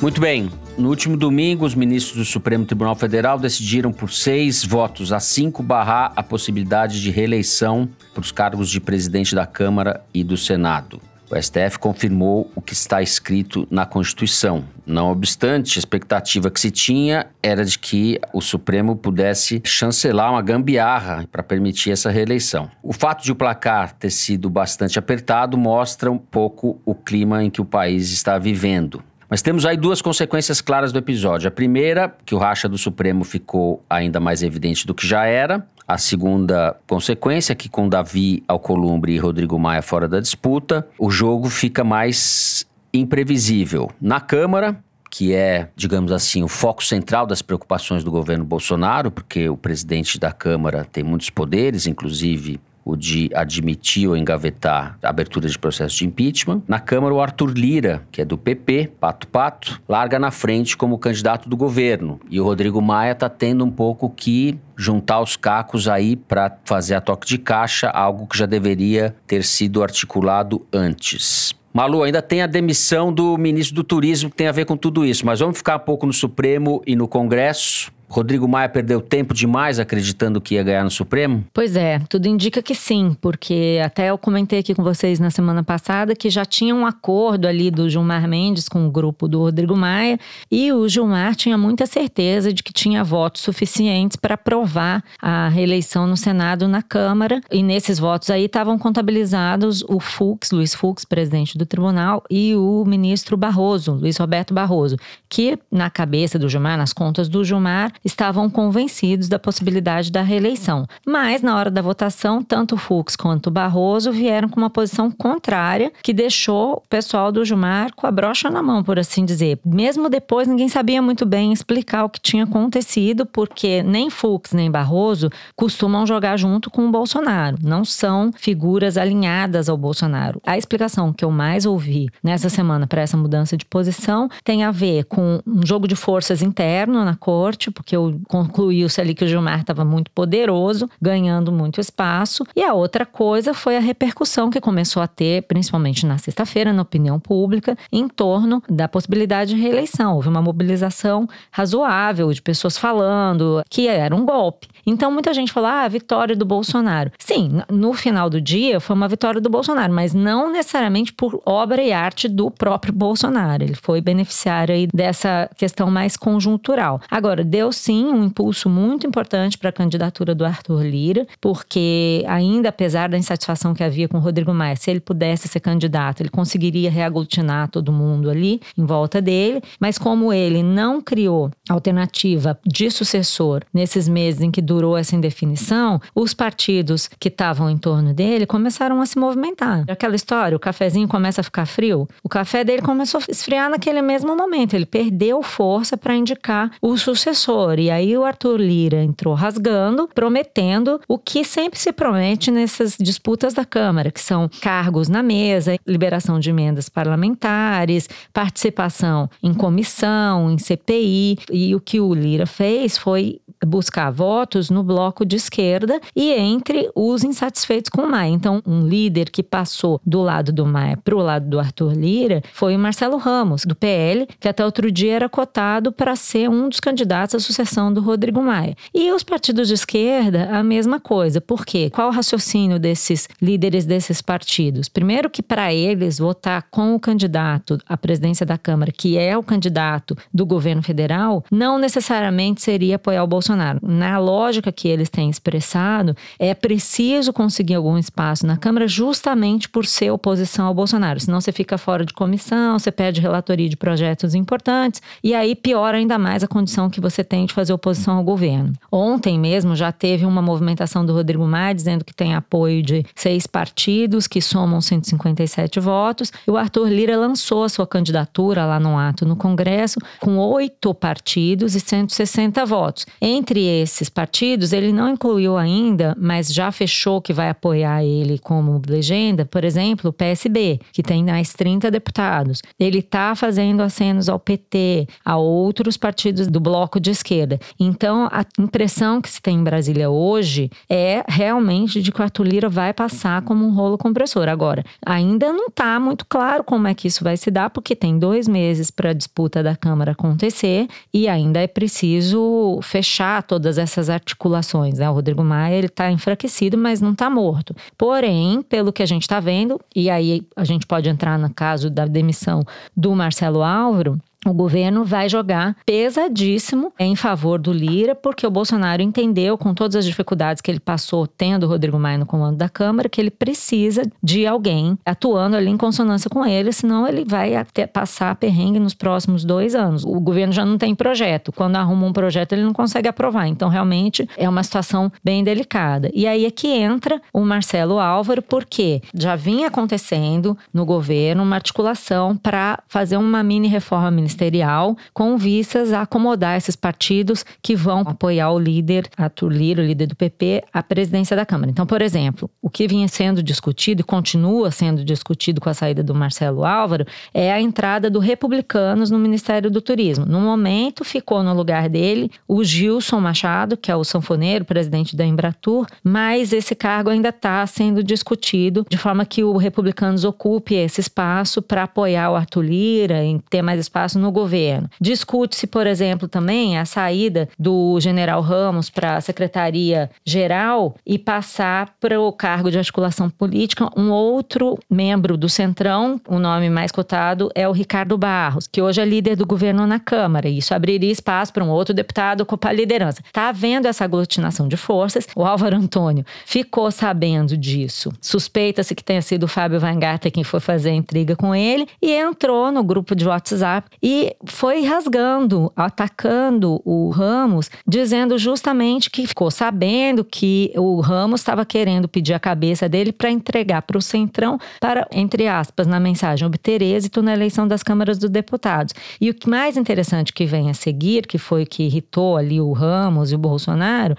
[0.00, 0.48] Muito bem.
[0.78, 5.62] No último domingo, os ministros do Supremo Tribunal Federal decidiram por seis votos a cinco
[5.62, 11.02] barrar a possibilidade de reeleição para os cargos de presidente da Câmara e do Senado.
[11.30, 14.64] O STF confirmou o que está escrito na Constituição.
[14.84, 20.42] Não obstante, a expectativa que se tinha era de que o Supremo pudesse chancelar uma
[20.42, 22.68] gambiarra para permitir essa reeleição.
[22.82, 27.50] O fato de o placar ter sido bastante apertado mostra um pouco o clima em
[27.50, 29.00] que o país está vivendo.
[29.30, 31.46] Mas temos aí duas consequências claras do episódio.
[31.46, 35.64] A primeira, que o racha do Supremo ficou ainda mais evidente do que já era.
[35.86, 41.48] A segunda consequência, que com Davi Alcolumbre e Rodrigo Maia fora da disputa, o jogo
[41.48, 43.88] fica mais imprevisível.
[44.00, 49.48] Na Câmara, que é, digamos assim, o foco central das preocupações do governo Bolsonaro, porque
[49.48, 55.48] o presidente da Câmara tem muitos poderes, inclusive o de admitir ou engavetar a abertura
[55.48, 56.62] de processo de impeachment.
[56.66, 60.98] Na Câmara, o Arthur Lira, que é do PP, Pato Pato, larga na frente como
[60.98, 62.20] candidato do governo.
[62.30, 66.94] E o Rodrigo Maia está tendo um pouco que juntar os cacos aí para fazer
[66.94, 71.54] a toque de caixa, algo que já deveria ter sido articulado antes.
[71.72, 75.04] Malu, ainda tem a demissão do ministro do Turismo que tem a ver com tudo
[75.04, 77.92] isso, mas vamos ficar um pouco no Supremo e no Congresso.
[78.10, 81.44] Rodrigo Maia perdeu tempo demais acreditando que ia ganhar no Supremo?
[81.54, 85.62] Pois é, tudo indica que sim, porque até eu comentei aqui com vocês na semana
[85.62, 89.76] passada que já tinha um acordo ali do Gilmar Mendes com o grupo do Rodrigo
[89.76, 90.18] Maia
[90.50, 96.06] e o Gilmar tinha muita certeza de que tinha votos suficientes para aprovar a reeleição
[96.06, 101.56] no Senado na Câmara e nesses votos aí estavam contabilizados o Fux, Luiz Fux, presidente
[101.56, 104.96] do tribunal, e o ministro Barroso, Luiz Roberto Barroso,
[105.28, 110.86] que na cabeça do Gilmar, nas contas do Gilmar, estavam convencidos da possibilidade da reeleição.
[111.06, 116.12] Mas, na hora da votação, tanto Fux quanto Barroso vieram com uma posição contrária, que
[116.12, 119.58] deixou o pessoal do Gilmar com a brocha na mão, por assim dizer.
[119.64, 124.70] Mesmo depois, ninguém sabia muito bem explicar o que tinha acontecido, porque nem Fux nem
[124.70, 127.58] Barroso costumam jogar junto com o Bolsonaro.
[127.62, 130.40] Não são figuras alinhadas ao Bolsonaro.
[130.46, 134.70] A explicação que eu mais ouvi nessa semana para essa mudança de posição tem a
[134.70, 139.28] ver com um jogo de forças interno na corte, porque porque concluiu-se ali que o
[139.28, 142.44] Gilmar estava muito poderoso, ganhando muito espaço.
[142.54, 146.82] E a outra coisa foi a repercussão que começou a ter, principalmente na sexta-feira, na
[146.82, 150.14] opinião pública, em torno da possibilidade de reeleição.
[150.14, 154.68] Houve uma mobilização razoável de pessoas falando que era um golpe.
[154.86, 157.10] Então muita gente falou: ah, vitória do Bolsonaro.
[157.18, 161.82] Sim, no final do dia foi uma vitória do Bolsonaro, mas não necessariamente por obra
[161.82, 163.64] e arte do próprio Bolsonaro.
[163.64, 167.00] Ele foi beneficiário aí dessa questão mais conjuntural.
[167.10, 172.68] Agora, deu sim um impulso muito importante para a candidatura do Arthur Lira, porque ainda
[172.68, 176.28] apesar da insatisfação que havia com o Rodrigo Maia, se ele pudesse ser candidato, ele
[176.28, 182.90] conseguiria reaglutinar todo mundo ali em volta dele, mas como ele não criou alternativa de
[182.90, 188.46] sucessor nesses meses em que durou essa indefinição, os partidos que estavam em torno dele
[188.46, 189.84] começaram a se movimentar.
[189.88, 194.02] Aquela história, o cafezinho começa a ficar frio, o café dele começou a esfriar naquele
[194.02, 197.69] mesmo momento, ele perdeu força para indicar o sucessor.
[197.78, 203.54] E aí o Arthur Lira entrou rasgando, prometendo o que sempre se promete nessas disputas
[203.54, 210.58] da Câmara, que são cargos na mesa, liberação de emendas parlamentares, participação em comissão, em
[210.58, 211.38] CPI.
[211.52, 216.90] E o que o Lira fez foi buscar votos no bloco de esquerda e entre
[216.94, 218.30] os insatisfeitos com o Maia.
[218.30, 222.42] Então, um líder que passou do lado do Maia para o lado do Arthur Lira
[222.52, 226.68] foi o Marcelo Ramos, do PL, que até outro dia era cotado para ser um
[226.68, 228.76] dos candidatos à sucessão do Rodrigo Maia.
[228.94, 231.40] E os partidos de esquerda, a mesma coisa.
[231.40, 231.90] Por quê?
[231.90, 234.88] Qual o raciocínio desses líderes desses partidos?
[234.88, 239.42] Primeiro que para eles votar com o candidato à presidência da Câmara, que é o
[239.42, 243.80] candidato do governo federal, não necessariamente seria apoiar o Bolsonaro Bolsonaro.
[243.82, 249.84] Na lógica que eles têm expressado, é preciso conseguir algum espaço na Câmara justamente por
[249.86, 251.18] ser oposição ao Bolsonaro.
[251.18, 255.98] Senão você fica fora de comissão, você perde relatoria de projetos importantes e aí piora
[255.98, 258.72] ainda mais a condição que você tem de fazer oposição ao governo.
[258.90, 263.46] Ontem mesmo já teve uma movimentação do Rodrigo Maia dizendo que tem apoio de seis
[263.46, 266.32] partidos que somam 157 votos.
[266.46, 270.94] E o Arthur Lira lançou a sua candidatura lá no ato no Congresso com oito
[270.94, 273.06] partidos e 160 votos.
[273.20, 278.38] Em entre esses partidos, ele não incluiu ainda, mas já fechou que vai apoiar ele
[278.38, 282.62] como legenda, por exemplo, o PSB, que tem mais 30 deputados.
[282.78, 287.58] Ele está fazendo acenos ao PT, a outros partidos do bloco de esquerda.
[287.78, 292.46] Então, a impressão que se tem em Brasília hoje é realmente de que o Arthur
[292.46, 294.48] Lira vai passar como um rolo compressor.
[294.48, 298.18] Agora, ainda não está muito claro como é que isso vai se dar, porque tem
[298.18, 304.10] dois meses para a disputa da Câmara acontecer e ainda é preciso fechar todas essas
[304.10, 304.98] articulações.
[304.98, 305.08] Né?
[305.08, 307.74] O Rodrigo Maia ele está enfraquecido, mas não está morto.
[307.96, 311.88] Porém, pelo que a gente está vendo, e aí a gente pode entrar no caso
[311.88, 312.64] da demissão
[312.96, 319.02] do Marcelo Álvaro, o governo vai jogar pesadíssimo em favor do Lira, porque o Bolsonaro
[319.02, 322.68] entendeu, com todas as dificuldades que ele passou tendo o Rodrigo Maia no comando da
[322.68, 327.54] Câmara, que ele precisa de alguém atuando ali em consonância com ele, senão ele vai
[327.54, 330.04] até passar perrengue nos próximos dois anos.
[330.04, 331.52] O governo já não tem projeto.
[331.52, 333.46] Quando arruma um projeto, ele não consegue aprovar.
[333.46, 336.10] Então, realmente, é uma situação bem delicada.
[336.14, 341.56] E aí é que entra o Marcelo Álvaro, porque já vinha acontecendo no governo uma
[341.56, 348.02] articulação para fazer uma mini reforma ministerial com vistas a acomodar esses partidos que vão
[348.06, 351.70] apoiar o líder, Arthur Lira, o líder do PP, à presidência da Câmara.
[351.70, 356.02] Então, por exemplo, o que vinha sendo discutido e continua sendo discutido com a saída
[356.02, 360.24] do Marcelo Álvaro é a entrada do Republicanos no Ministério do Turismo.
[360.24, 365.24] No momento, ficou no lugar dele o Gilson Machado, que é o sanfoneiro, presidente da
[365.24, 371.00] Embratur, mas esse cargo ainda está sendo discutido de forma que o Republicanos ocupe esse
[371.00, 374.88] espaço para apoiar o Arthur Lira e ter mais espaço no governo.
[375.00, 382.20] Discute-se, por exemplo, também a saída do general Ramos para a Secretaria-Geral e passar para
[382.20, 387.68] o cargo de articulação política um outro membro do Centrão, o nome mais cotado é
[387.68, 390.48] o Ricardo Barros, que hoje é líder do governo na Câmara.
[390.48, 393.22] Isso abriria espaço para um outro deputado ocupar a liderança.
[393.24, 395.26] Está havendo essa aglutinação de forças.
[395.34, 398.12] O Álvaro Antônio ficou sabendo disso.
[398.20, 402.12] Suspeita-se que tenha sido o Fábio Weingarten quem foi fazer a intriga com ele e
[402.12, 404.09] entrou no grupo de WhatsApp e
[404.46, 412.08] foi rasgando, atacando o Ramos, dizendo justamente que ficou sabendo que o Ramos estava querendo
[412.08, 416.82] pedir a cabeça dele para entregar para o Centrão para, entre aspas, na mensagem, obter
[416.82, 418.94] êxito na eleição das câmaras dos deputados.
[419.20, 422.60] E o que mais interessante que vem a seguir, que foi o que irritou ali
[422.60, 424.16] o Ramos e o Bolsonaro,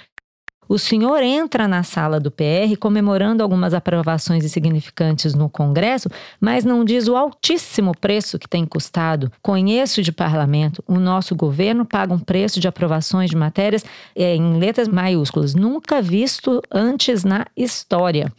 [0.72, 6.08] o senhor entra na sala do PR comemorando algumas aprovações insignificantes no Congresso,
[6.40, 9.30] mas não diz o altíssimo preço que tem custado.
[9.42, 13.84] Conheço de parlamento, o nosso governo paga um preço de aprovações de matérias
[14.16, 18.32] é, em letras maiúsculas, nunca visto antes na história.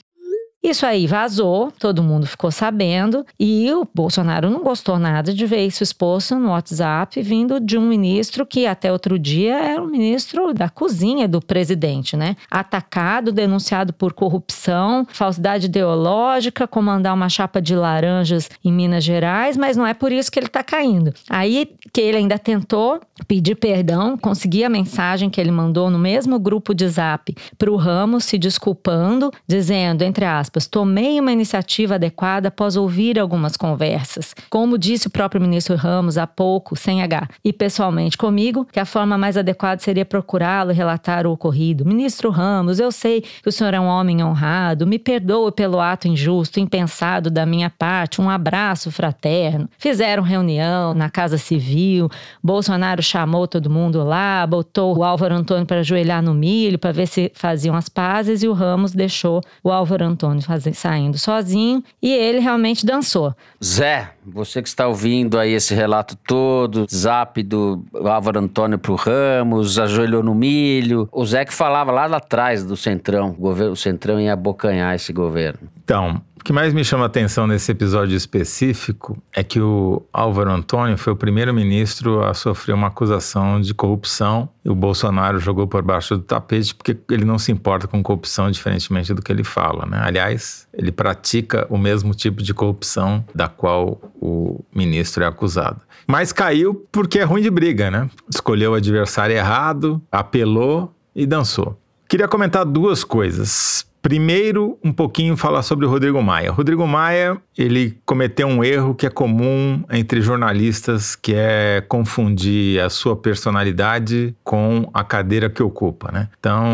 [0.63, 5.67] Isso aí vazou, todo mundo ficou sabendo e o Bolsonaro não gostou nada de ver
[5.67, 9.91] isso exposto no WhatsApp vindo de um ministro que até outro dia era o um
[9.91, 12.37] ministro da cozinha do presidente, né?
[12.49, 19.77] Atacado, denunciado por corrupção, falsidade ideológica, comandar uma chapa de laranjas em Minas Gerais, mas
[19.77, 21.13] não é por isso que ele tá caindo.
[21.29, 26.39] Aí que ele ainda tentou pedir perdão, conseguir a mensagem que ele mandou no mesmo
[26.39, 31.95] grupo de Zap para o Ramos se desculpando, dizendo entre aspas aspas, tomei uma iniciativa
[31.95, 34.35] adequada após ouvir algumas conversas.
[34.51, 38.85] Como disse o próprio ministro Ramos há pouco, sem H, e pessoalmente comigo, que a
[38.85, 41.87] forma mais adequada seria procurá-lo e relatar o ocorrido.
[41.87, 46.07] Ministro Ramos, eu sei que o senhor é um homem honrado, me perdoe pelo ato
[46.07, 49.69] injusto, impensado da minha parte, um abraço fraterno.
[49.79, 52.09] Fizeram reunião na Casa Civil,
[52.43, 57.07] Bolsonaro chamou todo mundo lá, botou o Álvaro Antônio para ajoelhar no milho para ver
[57.07, 60.42] se faziam as pazes e o Ramos deixou o Álvaro Antônio
[60.75, 63.35] saindo sozinho e ele realmente dançou.
[63.63, 69.79] Zé, você que está ouvindo aí esse relato todo, zap do Álvaro Antônio pro Ramos,
[69.79, 71.09] ajoelhou no milho.
[71.13, 75.13] O Zé que falava lá atrás do Centrão, o, governo, o Centrão ia abocanhar esse
[75.13, 75.69] governo.
[75.85, 80.51] Então, o que mais me chama a atenção nesse episódio específico é que o Álvaro
[80.51, 85.69] Antônio foi o primeiro ministro a sofrer uma acusação de corrupção e o Bolsonaro jogou
[85.69, 89.45] por baixo do tapete porque ele não se importa com corrupção, diferentemente do que ele
[89.45, 89.87] fala.
[89.87, 90.01] Né?
[90.03, 95.81] Aliás, ele pratica o mesmo tipo de corrupção da qual o ministro é acusado.
[96.07, 98.09] Mas caiu porque é ruim de briga, né?
[98.33, 101.77] Escolheu o adversário errado, apelou e dançou.
[102.09, 103.85] Queria comentar duas coisas.
[104.03, 106.51] Primeiro, um pouquinho falar sobre o Rodrigo Maia.
[106.51, 112.91] Rodrigo Maia, ele cometeu um erro que é comum entre jornalistas, que é confundir a
[112.91, 116.29] sua personalidade com a cadeira que ocupa, né?
[116.39, 116.65] Então,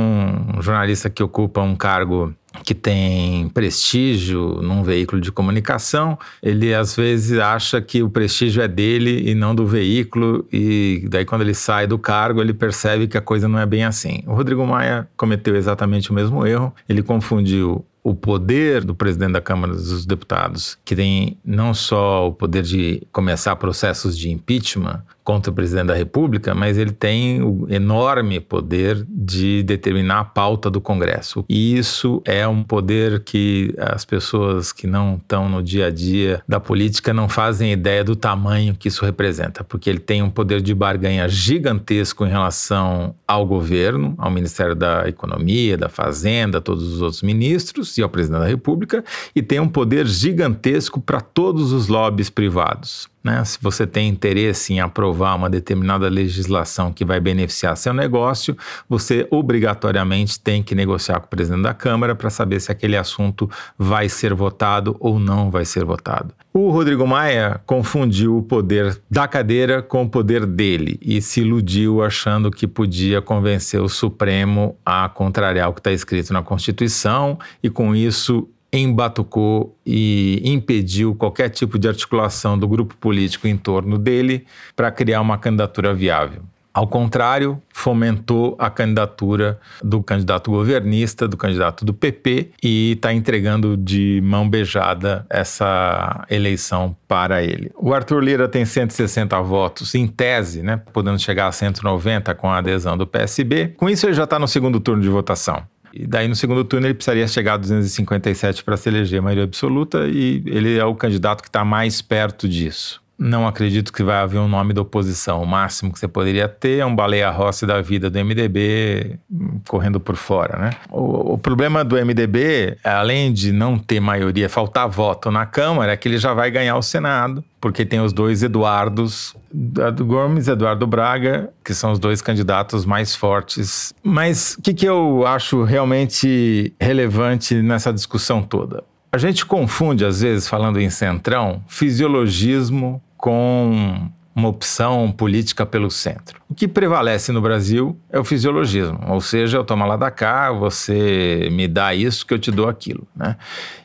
[0.56, 2.34] um jornalista que ocupa um cargo
[2.64, 8.68] que tem prestígio num veículo de comunicação, ele às vezes acha que o prestígio é
[8.68, 13.18] dele e não do veículo, e daí quando ele sai do cargo, ele percebe que
[13.18, 14.22] a coisa não é bem assim.
[14.26, 19.40] O Rodrigo Maia cometeu exatamente o mesmo erro, ele confundiu o poder do presidente da
[19.40, 25.52] Câmara dos Deputados, que tem não só o poder de começar processos de impeachment, contra
[25.52, 30.80] o presidente da República, mas ele tem o enorme poder de determinar a pauta do
[30.80, 31.44] Congresso.
[31.50, 36.42] E isso é um poder que as pessoas que não estão no dia a dia
[36.48, 40.62] da política não fazem ideia do tamanho que isso representa, porque ele tem um poder
[40.62, 47.02] de barganha gigantesco em relação ao governo, ao Ministério da Economia, da Fazenda, todos os
[47.02, 49.04] outros ministros e ao presidente da República,
[49.36, 53.10] e tem um poder gigantesco para todos os lobbies privados.
[53.28, 53.44] Né?
[53.44, 58.56] Se você tem interesse em aprovar uma determinada legislação que vai beneficiar seu negócio,
[58.88, 63.50] você obrigatoriamente tem que negociar com o presidente da Câmara para saber se aquele assunto
[63.76, 66.32] vai ser votado ou não vai ser votado.
[66.54, 72.02] O Rodrigo Maia confundiu o poder da cadeira com o poder dele e se iludiu
[72.02, 77.68] achando que podia convencer o Supremo a contrariar o que está escrito na Constituição e
[77.68, 84.46] com isso embatucou e impediu qualquer tipo de articulação do grupo político em torno dele
[84.76, 86.42] para criar uma candidatura viável.
[86.78, 93.76] Ao contrário, fomentou a candidatura do candidato governista, do candidato do PP, e está entregando
[93.76, 97.72] de mão beijada essa eleição para ele.
[97.74, 102.58] O Arthur Lira tem 160 votos em tese, né, podendo chegar a 190 com a
[102.58, 103.74] adesão do PSB.
[103.76, 105.64] Com isso, ele já está no segundo turno de votação.
[105.92, 110.06] E daí no segundo turno ele precisaria chegar a 257 para se eleger maioria absoluta
[110.06, 113.02] e ele é o candidato que está mais perto disso.
[113.18, 115.42] Não acredito que vai haver um nome da oposição.
[115.42, 119.18] O máximo que você poderia ter é um baleia rossi da vida do MDB
[119.66, 120.70] correndo por fora, né?
[120.88, 125.96] O, o, problema do MDB, além de não ter maioria, faltar voto na Câmara, é
[125.96, 130.52] que ele já vai ganhar o Senado, porque tem os dois Eduardos, Eduardo Gomes e
[130.52, 133.92] Eduardo Braga, que são os dois candidatos mais fortes.
[134.00, 138.84] Mas o que, que eu acho realmente relevante nessa discussão toda?
[139.10, 146.40] A gente confunde, às vezes, falando em centrão, fisiologismo com uma opção política pelo centro.
[146.48, 150.52] O que prevalece no Brasil é o fisiologismo, ou seja, eu tomo lá da cá,
[150.52, 153.36] você me dá isso que eu te dou aquilo, né?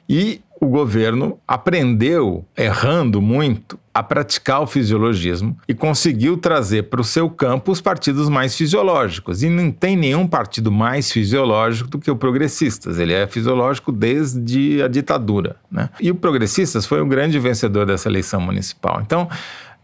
[0.07, 7.03] E o governo aprendeu, errando muito, a praticar o fisiologismo e conseguiu trazer para o
[7.03, 9.43] seu campo os partidos mais fisiológicos.
[9.43, 12.97] E não tem nenhum partido mais fisiológico do que o Progressistas.
[12.97, 15.57] Ele é fisiológico desde a ditadura.
[15.69, 15.89] Né?
[15.99, 18.99] E o Progressistas foi o grande vencedor dessa eleição municipal.
[19.01, 19.29] Então,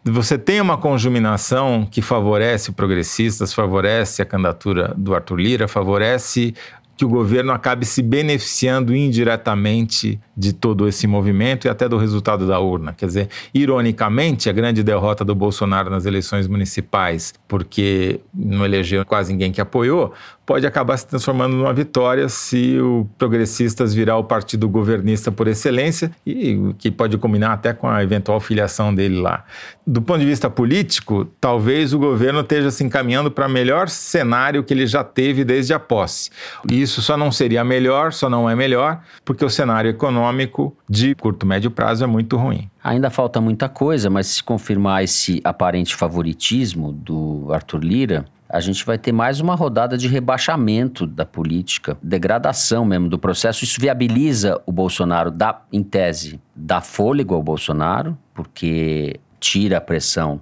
[0.04, 6.54] você tem uma conjuminação que favorece o progressistas, favorece a candidatura do Arthur Lira, favorece
[7.00, 12.48] que o governo acabe se beneficiando indiretamente de todo esse movimento e até do resultado
[12.48, 12.94] da urna.
[12.94, 19.34] Quer dizer, ironicamente, a grande derrota do Bolsonaro nas eleições municipais, porque não elegeu quase
[19.34, 20.14] ninguém que apoiou,
[20.46, 26.10] pode acabar se transformando numa vitória se o Progressistas virar o partido governista por excelência
[26.26, 29.44] e que pode combinar até com a eventual filiação dele lá.
[29.86, 34.64] Do ponto de vista político, talvez o governo esteja se encaminhando para o melhor cenário
[34.64, 36.32] que ele já teve desde a posse.
[36.72, 40.29] E isso só não seria melhor, só não é melhor, porque o cenário econômico
[40.90, 42.70] de curto médio prazo é muito ruim.
[42.84, 48.84] Ainda falta muita coisa, mas se confirmar esse aparente favoritismo do Arthur Lira, a gente
[48.84, 53.64] vai ter mais uma rodada de rebaixamento da política, degradação mesmo do processo.
[53.64, 60.42] Isso viabiliza o Bolsonaro, dá, em tese, dá fôlego ao Bolsonaro, porque tira a pressão.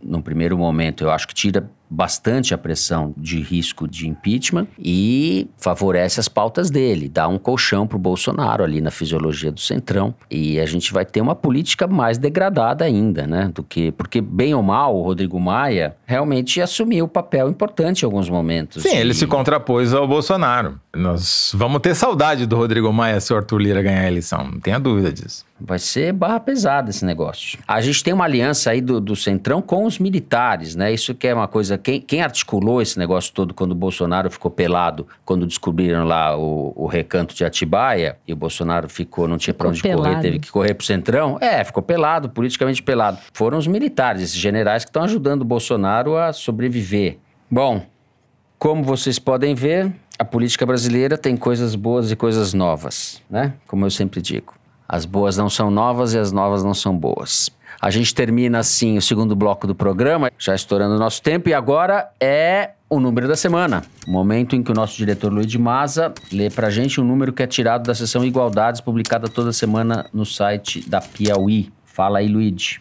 [0.00, 5.48] No primeiro momento, eu acho que tira bastante a pressão de risco de impeachment e
[5.56, 10.14] favorece as pautas dele, dá um colchão para o Bolsonaro ali na fisiologia do centrão
[10.30, 13.50] e a gente vai ter uma política mais degradada ainda, né?
[13.54, 18.04] Do que porque bem ou mal o Rodrigo Maia realmente assumiu um papel importante em
[18.04, 18.82] alguns momentos.
[18.82, 20.80] Sim, ele se contrapôs ao Bolsonaro.
[20.94, 24.60] Nós vamos ter saudade do Rodrigo Maia se o Arthur Lira ganhar a eleição, não
[24.60, 25.47] tenha dúvida disso.
[25.60, 27.58] Vai ser barra pesada esse negócio.
[27.66, 30.92] A gente tem uma aliança aí do, do Centrão com os militares, né?
[30.92, 34.50] Isso que é uma coisa quem, quem articulou esse negócio todo quando o Bolsonaro ficou
[34.50, 39.54] pelado, quando descobriram lá o, o recanto de Atibaia, e o Bolsonaro ficou, não tinha
[39.54, 40.08] para onde pelado.
[40.08, 41.38] correr, teve que correr pro Centrão.
[41.40, 43.18] É, ficou pelado, politicamente pelado.
[43.32, 47.18] Foram os militares, esses generais que estão ajudando o Bolsonaro a sobreviver.
[47.50, 47.82] Bom,
[48.58, 53.54] como vocês podem ver, a política brasileira tem coisas boas e coisas novas, né?
[53.66, 54.57] Como eu sempre digo.
[54.88, 57.50] As boas não são novas e as novas não são boas.
[57.78, 61.54] A gente termina assim o segundo bloco do programa, já estourando o nosso tempo, e
[61.54, 63.84] agora é o número da semana.
[64.06, 67.34] O momento em que o nosso diretor Luiz de Maza lê pra gente um número
[67.34, 71.70] que é tirado da sessão Igualdades, publicada toda semana no site da Piauí.
[71.84, 72.80] Fala aí, Luiz.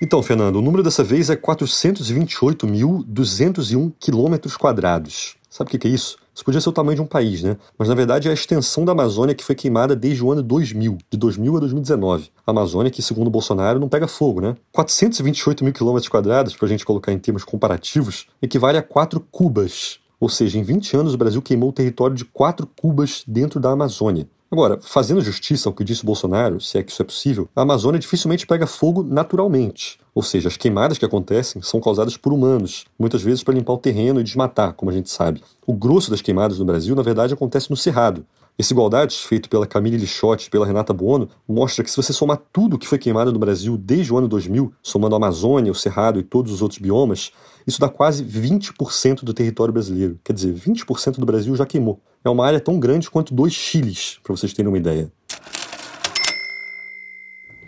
[0.00, 5.36] Então, Fernando, o número dessa vez é 428.201 quilômetros quadrados.
[5.50, 6.16] Sabe o que é isso?
[6.38, 7.56] Isso podia ser o tamanho de um país, né?
[7.76, 10.96] Mas na verdade é a extensão da Amazônia que foi queimada desde o ano 2000,
[11.10, 12.30] de 2000 a 2019.
[12.46, 14.54] A Amazônia que, segundo Bolsonaro, não pega fogo, né?
[14.70, 19.98] 428 mil quilômetros quadrados, para a gente colocar em termos comparativos, equivale a 4 cubas.
[20.20, 23.72] Ou seja, em 20 anos o Brasil queimou o território de 4 cubas dentro da
[23.72, 24.28] Amazônia.
[24.50, 28.00] Agora, fazendo justiça ao que disse Bolsonaro, se é que isso é possível, a Amazônia
[28.00, 30.00] dificilmente pega fogo naturalmente.
[30.14, 33.78] Ou seja, as queimadas que acontecem são causadas por humanos, muitas vezes para limpar o
[33.78, 35.42] terreno e desmatar, como a gente sabe.
[35.66, 38.24] O grosso das queimadas no Brasil, na verdade, acontece no Cerrado.
[38.58, 42.40] Esse Igualdades, feito pela Camille Lixotti e pela Renata Buono, mostra que se você somar
[42.50, 46.18] tudo que foi queimado no Brasil desde o ano 2000, somando a Amazônia, o Cerrado
[46.18, 47.32] e todos os outros biomas,
[47.66, 50.18] isso dá quase 20% do território brasileiro.
[50.24, 52.00] Quer dizer, 20% do Brasil já queimou.
[52.24, 55.10] É uma área tão grande quanto dois Chiles, para vocês terem uma ideia.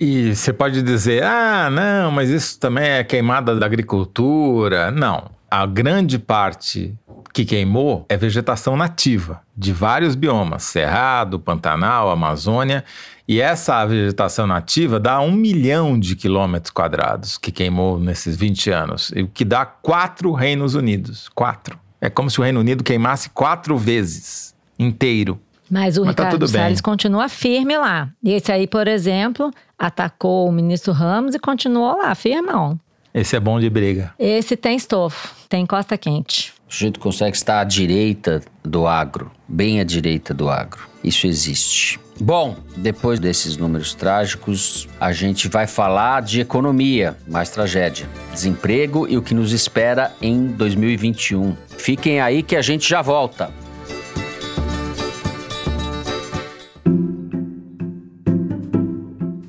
[0.01, 4.91] E você pode dizer, ah, não, mas isso também é queimada da agricultura.
[4.91, 5.31] Não.
[5.51, 6.95] A grande parte
[7.35, 12.85] que queimou é vegetação nativa de vários biomas: Cerrado, Pantanal, Amazônia.
[13.29, 19.11] E essa vegetação nativa dá um milhão de quilômetros quadrados que queimou nesses 20 anos,
[19.11, 21.29] o que dá quatro Reinos Unidos.
[21.29, 21.79] Quatro.
[22.01, 25.41] É como se o Reino Unido queimasse quatro vezes inteiro.
[25.71, 26.61] Mas o Mas tá Ricardo bem.
[26.61, 28.09] Salles continua firme lá.
[28.25, 32.79] Esse aí, por exemplo, atacou o ministro Ramos e continuou lá, firmão.
[33.13, 34.13] Esse é bom de briga.
[34.19, 36.53] Esse tem estofo, tem costa quente.
[36.71, 40.89] O sujeito consegue estar à direita do agro, bem à direita do agro.
[41.03, 41.99] Isso existe.
[42.21, 49.17] Bom, depois desses números trágicos, a gente vai falar de economia, mais tragédia, desemprego e
[49.17, 51.57] o que nos espera em 2021.
[51.77, 53.51] Fiquem aí que a gente já volta.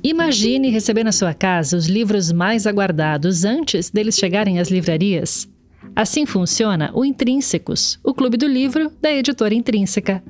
[0.02, 5.51] Imagine receber na sua casa os livros mais aguardados antes deles chegarem às livrarias.
[5.94, 10.22] Assim funciona o Intrínsecos, o clube do livro da editora Intrínseca.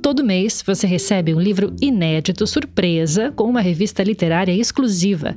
[0.00, 5.36] Todo mês você recebe um livro inédito surpresa com uma revista literária exclusiva.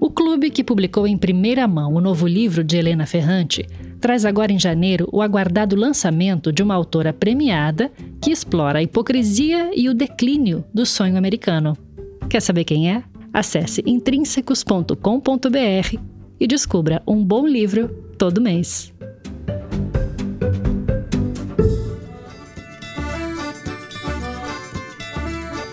[0.00, 3.66] O clube que publicou em primeira mão o novo livro de Helena Ferrante
[4.00, 7.90] traz agora em janeiro o aguardado lançamento de uma autora premiada
[8.20, 11.76] que explora a hipocrisia e o declínio do sonho americano.
[12.28, 13.02] Quer saber quem é?
[13.32, 15.98] Acesse intrínsecos.com.br
[16.38, 18.92] e descubra um bom livro todo mês.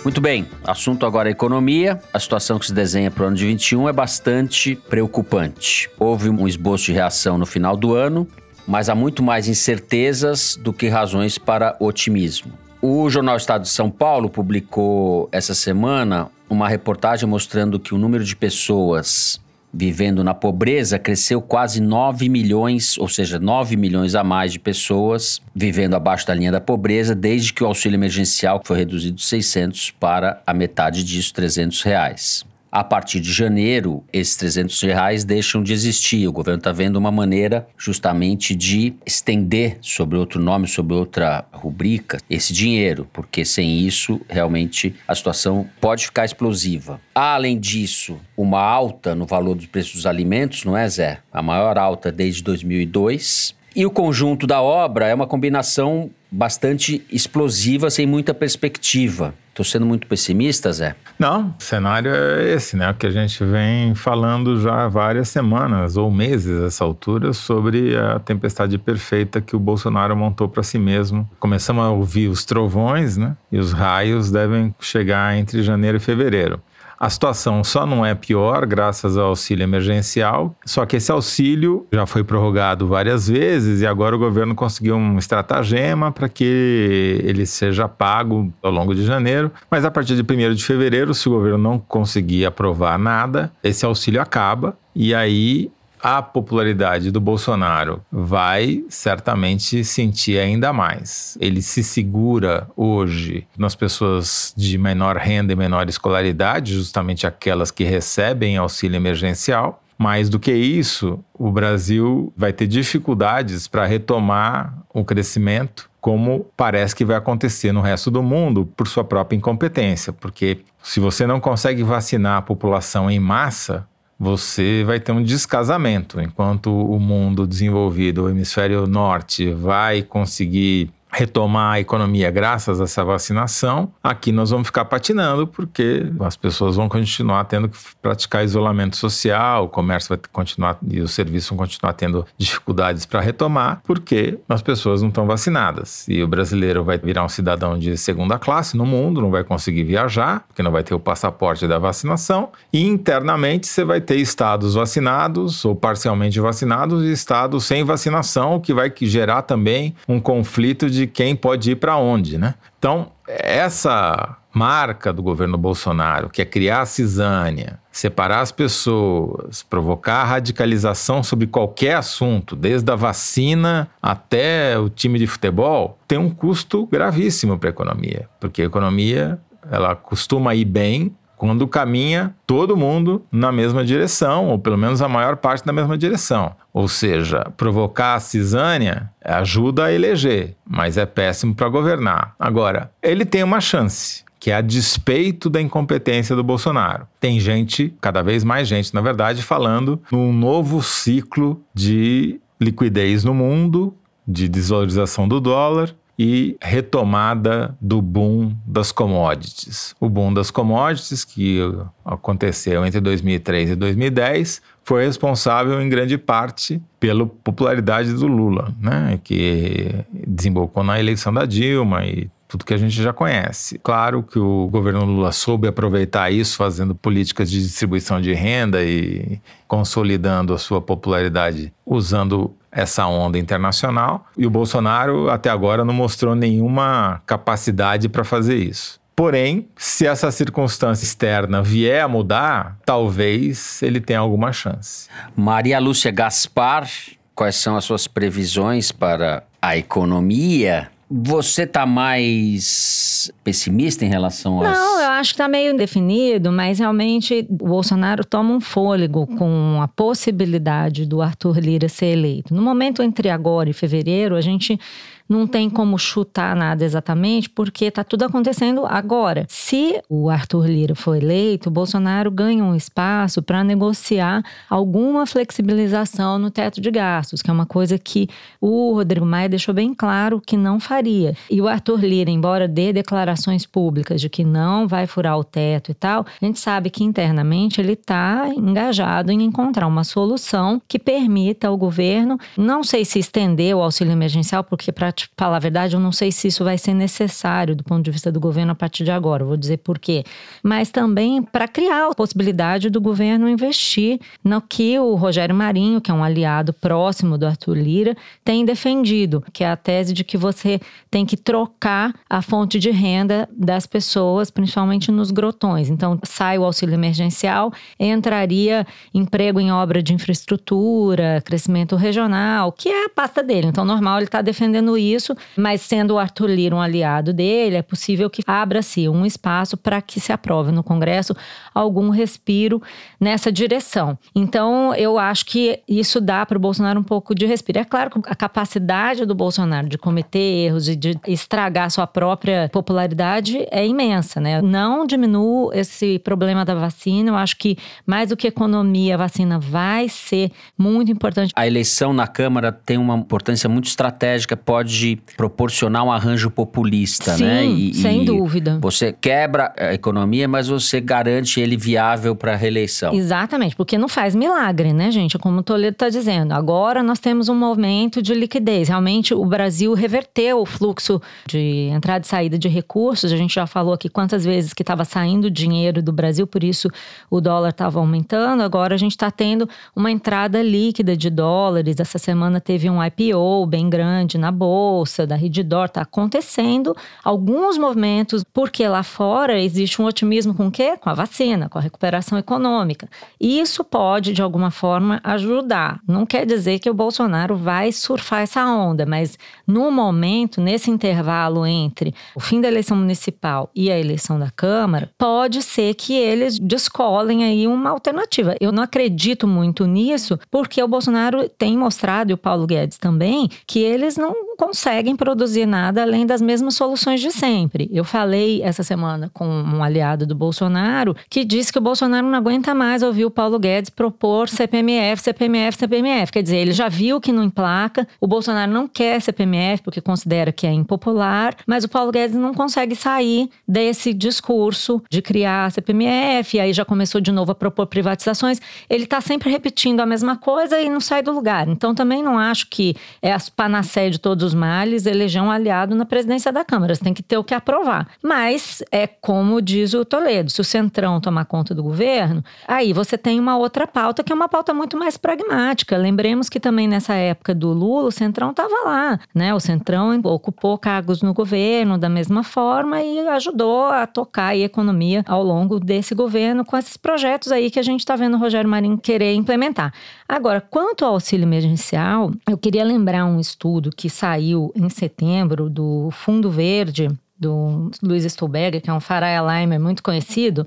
[0.04, 2.00] Muito bem, assunto agora é economia.
[2.14, 5.90] A situação que se desenha para o ano de 21 é bastante preocupante.
[6.00, 8.28] Houve um esboço de reação no final do ano,
[8.68, 12.54] mas há muito mais incertezas do que razões para otimismo.
[12.80, 18.24] O Jornal Estado de São Paulo publicou essa semana uma reportagem mostrando que o número
[18.24, 19.42] de pessoas
[19.76, 25.42] vivendo na pobreza cresceu quase 9 milhões, ou seja, 9 milhões a mais de pessoas
[25.54, 29.92] vivendo abaixo da linha da pobreza desde que o auxílio emergencial foi reduzido de 600
[29.92, 32.46] para a metade disso, 300 reais.
[32.76, 36.28] A partir de janeiro, esses 300 reais deixam de existir.
[36.28, 42.18] O governo está vendo uma maneira justamente de estender sobre outro nome, sobre outra rubrica,
[42.30, 47.00] esse dinheiro, porque sem isso, realmente, a situação pode ficar explosiva.
[47.16, 51.20] Há, além disso, uma alta no valor dos preços dos alimentos, não é, Zé?
[51.32, 53.56] A maior alta desde 2002.
[53.74, 59.34] E o conjunto da obra é uma combinação bastante explosiva, sem muita perspectiva.
[59.56, 60.98] Estou sendo muito pessimista, Zé?
[61.18, 62.92] Não, o cenário é esse, né?
[62.92, 67.96] O que a gente vem falando já há várias semanas ou meses essa altura sobre
[67.98, 71.30] a tempestade perfeita que o Bolsonaro montou para si mesmo.
[71.40, 73.38] Começamos a ouvir os trovões, né?
[73.50, 76.62] E os raios devem chegar entre janeiro e fevereiro.
[77.06, 82.08] A situação só não é pior graças ao auxílio emergencial, só que esse auxílio já
[82.08, 87.88] foi prorrogado várias vezes e agora o governo conseguiu um estratagema para que ele seja
[87.88, 89.52] pago ao longo de janeiro.
[89.70, 93.86] Mas a partir de 1 de fevereiro, se o governo não conseguir aprovar nada, esse
[93.86, 95.70] auxílio acaba e aí
[96.08, 101.36] a popularidade do Bolsonaro vai certamente sentir ainda mais.
[101.42, 107.84] Ele se segura hoje nas pessoas de menor renda e menor escolaridade, justamente aquelas que
[107.84, 109.82] recebem auxílio emergencial.
[109.98, 116.96] Mais do que isso, o Brasil vai ter dificuldades para retomar o crescimento, como parece
[116.96, 120.14] que vai acontecer no resto do mundo, por sua própria incompetência.
[120.14, 123.88] Porque se você não consegue vacinar a população em massa,
[124.18, 126.22] você vai ter um descasamento.
[126.22, 133.04] Enquanto o mundo desenvolvido, o hemisfério norte, vai conseguir retomar a economia graças a essa
[133.04, 138.98] vacinação, aqui nós vamos ficar patinando porque as pessoas vão continuar tendo que praticar isolamento
[138.98, 144.38] social, o comércio vai continuar e os serviços vão continuar tendo dificuldades para retomar porque
[144.50, 146.06] as pessoas não estão vacinadas.
[146.10, 149.84] E o brasileiro vai virar um cidadão de segunda classe no mundo, não vai conseguir
[149.84, 154.74] viajar, porque não vai ter o passaporte da vacinação, e internamente você vai ter estados
[154.74, 160.90] vacinados ou parcialmente vacinados e estados sem vacinação, o que vai gerar também um conflito
[160.90, 162.56] de quem pode ir para onde, né?
[162.78, 170.24] Então, essa marca do governo Bolsonaro, que é criar a cisânia, separar as pessoas, provocar
[170.24, 176.86] radicalização sobre qualquer assunto, desde a vacina até o time de futebol, tem um custo
[176.88, 179.40] gravíssimo para a economia, porque a economia
[179.70, 185.08] ela costuma ir bem quando caminha todo mundo na mesma direção, ou pelo menos a
[185.08, 186.56] maior parte na mesma direção.
[186.74, 192.36] Ou seja, provocar a cisânia ajuda a eleger, mas é péssimo para governar.
[192.40, 194.24] Agora, ele tem uma chance.
[194.38, 197.08] Que é a despeito da incompetência do Bolsonaro.
[197.20, 203.34] Tem gente, cada vez mais gente, na verdade, falando num novo ciclo de liquidez no
[203.34, 203.96] mundo
[204.28, 209.94] de desvalorização do dólar e retomada do boom das commodities.
[210.00, 211.60] O boom das commodities, que
[212.04, 219.20] aconteceu entre 2003 e 2010, foi responsável em grande parte pela popularidade do Lula, né?
[219.24, 223.78] que desembocou na eleição da Dilma e tudo que a gente já conhece.
[223.80, 229.42] Claro que o governo Lula soube aproveitar isso, fazendo políticas de distribuição de renda e
[229.68, 234.26] consolidando a sua popularidade usando essa onda internacional.
[234.38, 239.00] E o Bolsonaro até agora não mostrou nenhuma capacidade para fazer isso.
[239.14, 245.10] Porém, se essa circunstância externa vier a mudar, talvez ele tenha alguma chance.
[245.36, 246.90] Maria Lúcia Gaspar,
[247.34, 250.90] quais são as suas previsões para a economia?
[251.10, 254.72] Você está mais pessimista em relação a.
[254.72, 259.80] Não, eu acho que está meio definido, mas realmente o Bolsonaro toma um fôlego com
[259.82, 262.56] a possibilidade do Arthur Lira ser eleito.
[262.56, 264.80] No momento entre agora e fevereiro, a gente
[265.28, 269.46] não tem como chutar nada exatamente, porque está tudo acontecendo agora.
[269.50, 276.38] Se o Arthur Lira for eleito, o Bolsonaro ganha um espaço para negociar alguma flexibilização
[276.38, 278.28] no teto de gastos, que é uma coisa que
[278.62, 281.36] o Rodrigo Maia deixou bem claro que não faria.
[281.50, 285.92] E o Arthur Lira, embora dê declarações públicas de que não vai furar o teto
[285.92, 291.00] e tal, a gente sabe que internamente ele está engajado em encontrar uma solução que
[291.00, 295.60] permita ao governo, não sei se estender o auxílio emergencial, porque para te falar a
[295.60, 298.74] verdade, eu não sei se isso vai ser necessário do ponto de vista do governo
[298.74, 299.44] a partir de agora.
[299.44, 300.24] Vou dizer por quê.
[300.62, 306.12] Mas também para criar a possibilidade do governo investir no que o Rogério Marinho, que
[306.12, 310.38] é um aliado próximo do Arthur Lira, tem defendido, que é a tese de que
[310.38, 315.90] você tem que trocar a fonte de renda das pessoas, principalmente nos grotões.
[315.90, 323.06] Então, sai o auxílio emergencial, entraria emprego em obra de infraestrutura, crescimento regional, que é
[323.06, 323.68] a pasta dele.
[323.68, 327.76] Então, normal ele está defendendo isso isso, mas sendo o Arthur Lira um aliado dele,
[327.76, 331.36] é possível que abra-se um espaço para que se aprove no Congresso
[331.74, 332.82] algum respiro
[333.20, 334.18] nessa direção.
[334.36, 337.80] Então, eu acho que isso dá para o Bolsonaro um pouco de respiro.
[337.80, 342.70] É claro que a capacidade do Bolsonaro de cometer erros e de estragar sua própria
[342.72, 344.62] popularidade é imensa, né?
[344.62, 347.32] Não diminuo esse problema da vacina.
[347.32, 351.52] Eu acho que mais do que economia, a vacina vai ser muito importante.
[351.56, 357.36] A eleição na Câmara tem uma importância muito estratégica, pode pode proporcionar um arranjo populista,
[357.36, 357.66] Sim, né?
[357.66, 358.80] E, sem e dúvida.
[358.82, 363.14] Você quebra a economia, mas você garante ele viável para a reeleição.
[363.14, 365.38] Exatamente, porque não faz milagre, né, gente?
[365.38, 366.54] Como o Toledo está dizendo.
[366.54, 368.88] Agora nós temos um momento de liquidez.
[368.88, 373.32] Realmente o Brasil reverteu o fluxo de entrada e saída de recursos.
[373.32, 376.90] A gente já falou aqui quantas vezes que estava saindo dinheiro do Brasil, por isso
[377.30, 378.64] o dólar estava aumentando.
[378.64, 382.00] Agora a gente está tendo uma entrada líquida de dólares.
[382.00, 387.76] Essa semana teve um IPO bem grande na bolsa bolsa, da Reddor, está acontecendo alguns
[387.76, 390.96] movimentos, porque lá fora existe um otimismo com o quê?
[390.96, 393.10] Com a vacina, com a recuperação econômica.
[393.42, 396.00] E isso pode, de alguma forma, ajudar.
[396.08, 401.66] Não quer dizer que o Bolsonaro vai surfar essa onda, mas no momento, nesse intervalo
[401.66, 406.60] entre o fim da eleição municipal e a eleição da Câmara, pode ser que eles
[406.60, 408.56] descolem aí uma alternativa.
[408.60, 413.50] Eu não acredito muito nisso, porque o Bolsonaro tem mostrado, e o Paulo Guedes também,
[413.66, 414.36] que eles não
[414.76, 417.90] conseguem produzir nada além das mesmas soluções de sempre.
[417.94, 422.38] Eu falei essa semana com um aliado do Bolsonaro que disse que o Bolsonaro não
[422.38, 426.32] aguenta mais ouvir o Paulo Guedes propor CPMF, CPMF, CPMF.
[426.34, 430.52] Quer dizer, ele já viu que não emplaca, o Bolsonaro não quer CPMF porque considera
[430.52, 436.58] que é impopular, mas o Paulo Guedes não consegue sair desse discurso de criar CPMF,
[436.58, 438.60] e aí já começou de novo a propor privatizações.
[438.90, 441.66] Ele está sempre repetindo a mesma coisa e não sai do lugar.
[441.70, 445.52] Então também não acho que é a panaceia de todos os males Salles eleger um
[445.52, 446.94] aliado na presidência da Câmara.
[446.94, 448.08] Você tem que ter o que aprovar.
[448.22, 453.18] Mas é como diz o Toledo: se o Centrão tomar conta do governo, aí você
[453.18, 455.98] tem uma outra pauta que é uma pauta muito mais pragmática.
[455.98, 459.54] Lembremos que também nessa época do Lula, o Centrão estava lá, né?
[459.54, 465.24] O Centrão ocupou cargos no governo da mesma forma e ajudou a tocar a economia
[465.28, 468.70] ao longo desse governo com esses projetos aí que a gente está vendo o Rogério
[468.70, 469.94] Marinho querer implementar.
[470.28, 476.10] Agora, quanto ao auxílio emergencial, eu queria lembrar um estudo que saiu em setembro do
[476.12, 480.66] Fundo Verde, do Luiz Stolberger, que é um Farai Alimer muito conhecido,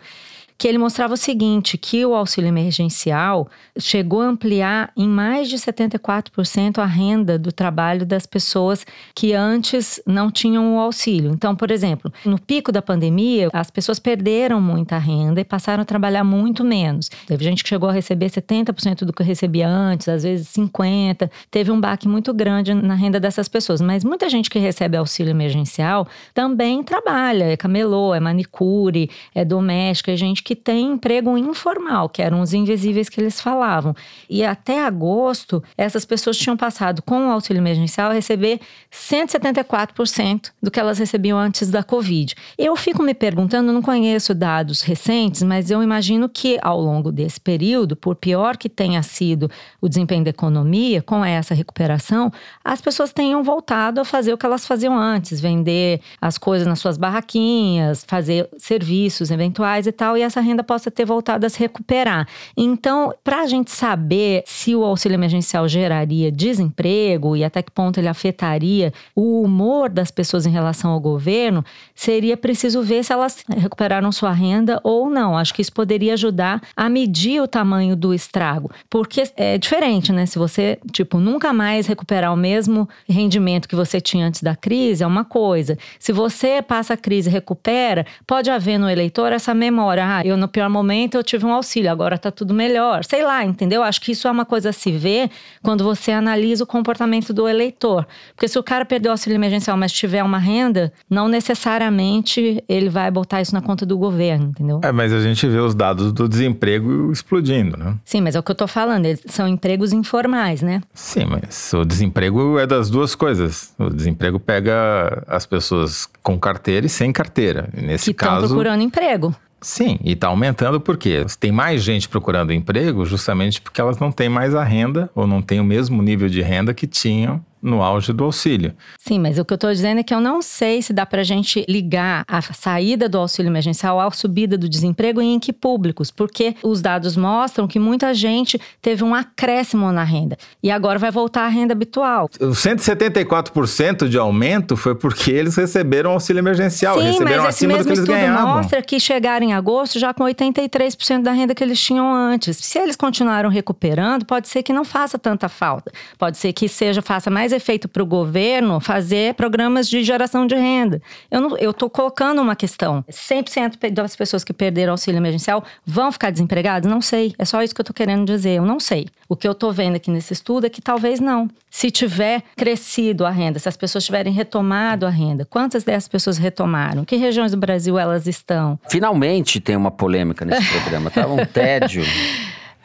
[0.59, 3.49] que ele mostrava o seguinte: que o auxílio emergencial
[3.79, 8.85] chegou a ampliar em mais de 74% a renda do trabalho das pessoas
[9.15, 11.31] que antes não tinham o auxílio.
[11.31, 15.87] Então, por exemplo, no pico da pandemia, as pessoas perderam muita renda e passaram a
[15.87, 17.09] trabalhar muito menos.
[17.27, 21.31] Teve gente que chegou a receber 70% do que recebia antes, às vezes 50%.
[21.51, 23.81] Teve um baque muito grande na renda dessas pessoas.
[23.81, 30.13] Mas muita gente que recebe auxílio emergencial também trabalha, é camelô, é manicure, é doméstica,
[30.13, 33.94] é gente que tem emprego informal, que eram os invisíveis que eles falavam.
[34.30, 38.59] E até agosto, essas pessoas tinham passado com o auxílio emergencial a receber
[38.90, 42.34] 174% do que elas recebiam antes da Covid.
[42.57, 47.38] Eu fico me perguntando, não conheço dados recentes, mas eu imagino que ao longo desse
[47.38, 49.51] período, por pior que tenha sido
[49.82, 52.32] o desempenho da economia, com essa recuperação,
[52.64, 56.78] as pessoas tenham voltado a fazer o que elas faziam antes, vender as coisas nas
[56.78, 61.59] suas barraquinhas, fazer serviços eventuais e tal, e essa renda possa ter voltado a se
[61.59, 62.26] recuperar.
[62.57, 67.99] Então, para a gente saber se o auxílio emergencial geraria desemprego e até que ponto
[67.99, 71.64] ele afetaria o humor das pessoas em relação ao governo,
[71.95, 75.36] seria preciso ver se elas recuperaram sua renda ou não.
[75.36, 80.26] Acho que isso poderia ajudar a medir o tamanho do estrago, porque é diferente, né?
[80.26, 85.03] Se você, tipo, nunca mais recuperar o mesmo rendimento que você tinha antes da crise,
[85.03, 85.78] é uma coisa.
[85.99, 90.05] Se você passa a crise e recupera, pode haver no eleitor essa memória.
[90.05, 93.05] Ah, eu no pior momento eu tive um auxílio, agora tá tudo melhor.
[93.05, 93.83] Sei lá, entendeu?
[93.83, 95.31] Acho que isso é uma coisa a se ver
[95.62, 98.07] quando você analisa o comportamento do eleitor.
[98.35, 102.89] Porque se o cara perdeu o auxílio emergencial, mas tiver uma renda, não necessariamente ele
[102.89, 104.81] vai botar isso na conta do governo, entendeu?
[104.83, 107.97] É, mas a gente vê os dados do desemprego explodindo, né?
[108.05, 110.81] Sim, mas é o que eu tô falando, eles são empregos informais, né?
[110.95, 113.74] Sim, mas o desemprego é das duas coisas.
[113.79, 117.68] O desemprego pega as pessoas com carteira e sem carteira.
[117.74, 119.35] Nesse que estão caso, procurando emprego.
[119.61, 124.29] Sim, e está aumentando porque tem mais gente procurando emprego justamente porque elas não têm
[124.29, 128.13] mais a renda ou não têm o mesmo nível de renda que tinham no auge
[128.13, 128.75] do auxílio.
[128.99, 131.21] Sim, mas o que eu estou dizendo é que eu não sei se dá para
[131.21, 135.53] a gente ligar a saída do auxílio emergencial à subida do desemprego e em que
[135.53, 140.99] públicos, porque os dados mostram que muita gente teve um acréscimo na renda e agora
[140.99, 142.29] vai voltar à renda habitual.
[142.41, 147.73] O 174% de aumento foi porque eles receberam auxílio emergencial, Sim, receberam mas esse acima
[147.73, 148.57] do mesmo que eles estudo ganhavam.
[148.57, 152.57] mostra que chegaram em agosto já com 83% da renda que eles tinham antes.
[152.57, 155.93] Se eles continuaram recuperando, pode ser que não faça tanta falta.
[156.19, 160.55] Pode ser que seja faça mais efeito para o governo fazer programas de geração de
[160.55, 161.01] renda.
[161.30, 163.05] Eu estou colocando uma questão.
[163.11, 166.90] 100% das pessoas que perderam auxílio emergencial vão ficar desempregadas?
[166.90, 167.34] Não sei.
[167.38, 168.59] É só isso que eu estou querendo dizer.
[168.59, 169.09] Eu não sei.
[169.28, 171.49] O que eu estou vendo aqui nesse estudo é que talvez não.
[171.70, 176.38] Se tiver crescido a renda, se as pessoas tiverem retomado a renda, quantas dessas pessoas
[176.38, 177.05] retomaram?
[177.05, 178.78] Que regiões do Brasil elas estão?
[178.88, 182.03] Finalmente tem uma polêmica nesse programa, tá um tédio.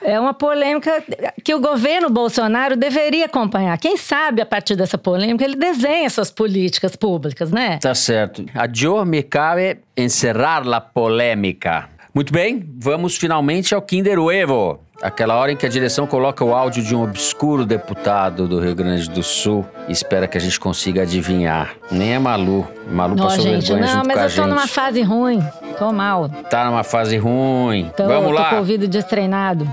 [0.04, 1.04] É uma polêmica
[1.44, 3.78] que o governo Bolsonaro deveria acompanhar.
[3.78, 7.80] Quem sabe, a partir dessa polêmica, ele desenha suas políticas públicas, né?
[7.82, 8.46] Tá certo.
[8.54, 11.90] A Joe me cabe encerrar la polêmica.
[12.14, 14.80] Muito bem, vamos finalmente ao Kinder Ovo.
[15.04, 18.74] Aquela hora em que a direção coloca o áudio de um obscuro deputado do Rio
[18.74, 21.76] Grande do Sul e espera que a gente consiga adivinhar.
[21.92, 22.66] Nem é Malu.
[22.90, 24.48] Malu Não, passou gente, vergonha não, junto mas com a eu tô gente.
[24.48, 25.44] numa fase ruim.
[25.78, 26.30] Tô mal.
[26.50, 27.92] Tá numa fase ruim.
[27.98, 28.50] Tô, Vamos tô lá.
[28.52, 29.68] com o ouvido destreinado.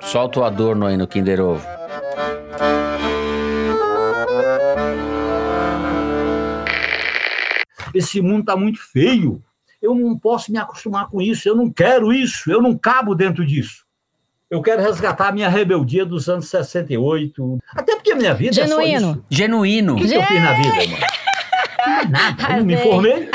[0.00, 1.64] Solta o adorno aí no Kinder Ovo.
[7.94, 9.40] Esse mundo está muito feio.
[9.80, 11.48] Eu não posso me acostumar com isso.
[11.48, 12.50] Eu não quero isso.
[12.50, 13.81] Eu não cabo dentro disso.
[14.52, 17.58] Eu quero resgatar a minha rebeldia dos anos 68.
[17.74, 19.10] Até porque a minha vida é só Genuíno.
[19.12, 19.24] isso.
[19.30, 19.94] Genuíno.
[19.94, 21.06] O que, que eu fiz na vida, mano?
[21.86, 22.52] Não nada.
[22.52, 23.30] Eu não me formei.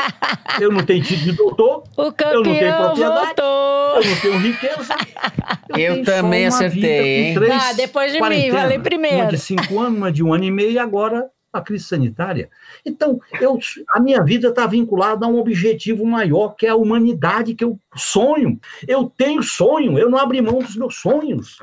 [0.60, 1.82] Eu não tenho título de doutor.
[1.96, 3.24] O Eu não tenho propriedade.
[3.24, 4.00] voltou.
[4.00, 4.96] Eu não tenho riqueza.
[5.76, 7.34] Eu tenho também acertei, hein?
[7.34, 9.16] três Ah, depois de mim, falei primeiro.
[9.16, 12.50] Uma de cinco anos, uma de um ano e meio e agora a crise sanitária.
[12.84, 13.58] Então, eu,
[13.90, 17.78] a minha vida está vinculada a um objetivo maior, que é a humanidade, que eu
[17.96, 18.60] sonho.
[18.86, 21.58] Eu tenho sonho, eu não abri mão dos meus sonhos.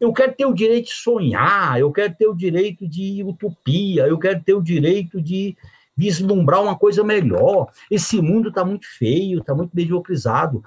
[0.00, 4.18] Eu quero ter o direito de sonhar, eu quero ter o direito de utopia, eu
[4.18, 5.56] quero ter o direito de
[5.96, 7.68] vislumbrar uma coisa melhor.
[7.90, 10.62] Esse mundo está muito feio, está muito mediocrizado.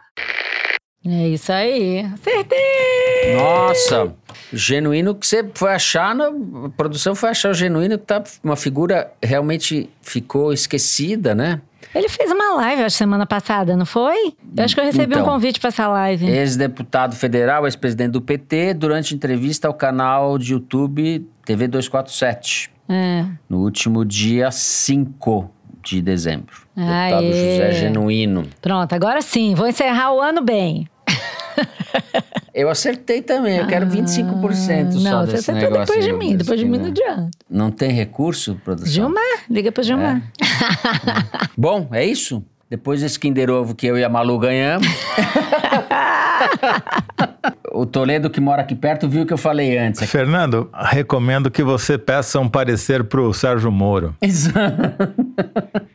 [1.05, 1.99] É isso aí.
[2.01, 3.35] Acertei!
[3.35, 4.13] Nossa,
[4.51, 8.55] genuíno que você foi achar, na, a produção foi achar o genuíno que tá uma
[8.55, 11.61] figura realmente ficou esquecida, né?
[11.95, 14.33] Ele fez uma live, acho, semana passada, não foi?
[14.57, 15.21] Eu acho que eu recebi Então.
[15.25, 16.27] um convite para essa live.
[16.29, 23.25] Ex-deputado federal, ex-presidente do PT, durante entrevista ao canal de YouTube TV 247, É.
[23.49, 25.49] no último dia 5
[25.95, 26.55] de dezembro.
[26.75, 27.31] Deputado Aê.
[27.31, 28.43] José Genuíno.
[28.61, 30.87] Pronto, agora sim, vou encerrar o ano bem.
[32.53, 36.35] Eu acertei também, eu quero 25% só Não, você desse acertou negócio depois de mim,
[36.35, 37.29] depois de mim não adianta.
[37.47, 38.91] Não tem recurso, produção?
[38.91, 40.23] Gilmar, liga pro Gilmar.
[41.55, 42.43] Bom, é isso?
[42.67, 44.87] Depois desse Kinder Ovo que eu e a Malu ganhamos.
[47.77, 50.09] o Toledo, que mora aqui perto, viu o que eu falei antes.
[50.09, 54.15] Fernando, recomendo que você peça um parecer pro Sérgio Moro.
[54.21, 55.13] Exato.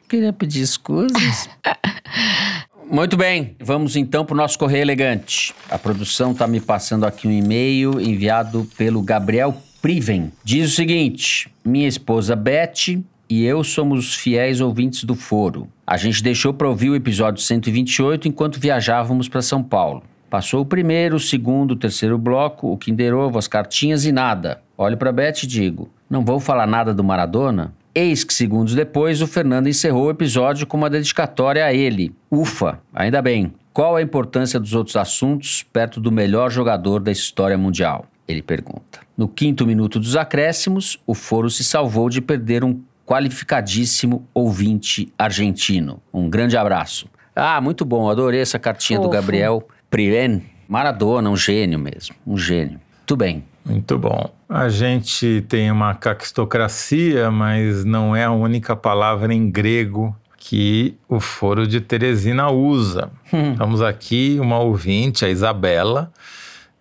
[0.08, 1.48] Queria pedir escusas.
[2.90, 5.54] Muito bem, vamos então para o nosso Correio Elegante.
[5.70, 10.30] A produção está me passando aqui um e-mail enviado pelo Gabriel Priven.
[10.44, 15.66] Diz o seguinte: Minha esposa Beth e eu somos fiéis ouvintes do Foro.
[15.86, 20.02] A gente deixou para ouvir o episódio 128 enquanto viajávamos para São Paulo.
[20.32, 24.62] Passou o primeiro, o segundo, o terceiro bloco, o Kinder Ovo, as cartinhas e nada.
[24.78, 27.74] Olho para Beth e digo: Não vou falar nada do Maradona?
[27.94, 32.14] Eis que segundos depois o Fernando encerrou o episódio com uma dedicatória a ele.
[32.30, 33.52] Ufa, ainda bem.
[33.74, 38.06] Qual a importância dos outros assuntos perto do melhor jogador da história mundial?
[38.26, 39.00] Ele pergunta.
[39.14, 46.00] No quinto minuto dos acréscimos, o Foro se salvou de perder um qualificadíssimo ouvinte argentino.
[46.10, 47.06] Um grande abraço.
[47.36, 49.10] Ah, muito bom, adorei essa cartinha do.
[49.10, 50.42] Gabriel Priven.
[50.66, 52.80] Maradona, um gênio mesmo, um gênio.
[53.04, 53.44] Tudo bem.
[53.62, 54.32] Muito bom.
[54.48, 61.20] A gente tem uma caquistocracia, mas não é a única palavra em grego que o
[61.20, 63.10] Foro de Teresina usa.
[63.30, 66.10] Estamos aqui uma ouvinte, a Isabela,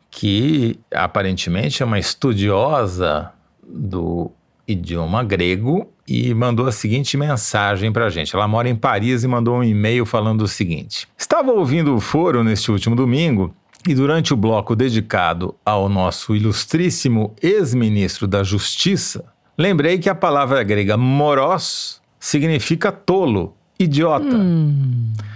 [0.10, 3.30] que aparentemente é uma estudiosa
[3.62, 4.32] do
[4.66, 8.36] idioma grego e mandou a seguinte mensagem para a gente.
[8.36, 12.44] Ela mora em Paris e mandou um e-mail falando o seguinte: Estava ouvindo o foro
[12.44, 13.54] neste último domingo
[13.88, 19.26] e durante o bloco dedicado ao nosso ilustríssimo ex-ministro da Justiça,
[19.58, 24.38] lembrei que a palavra grega moros significa tolo, idiota.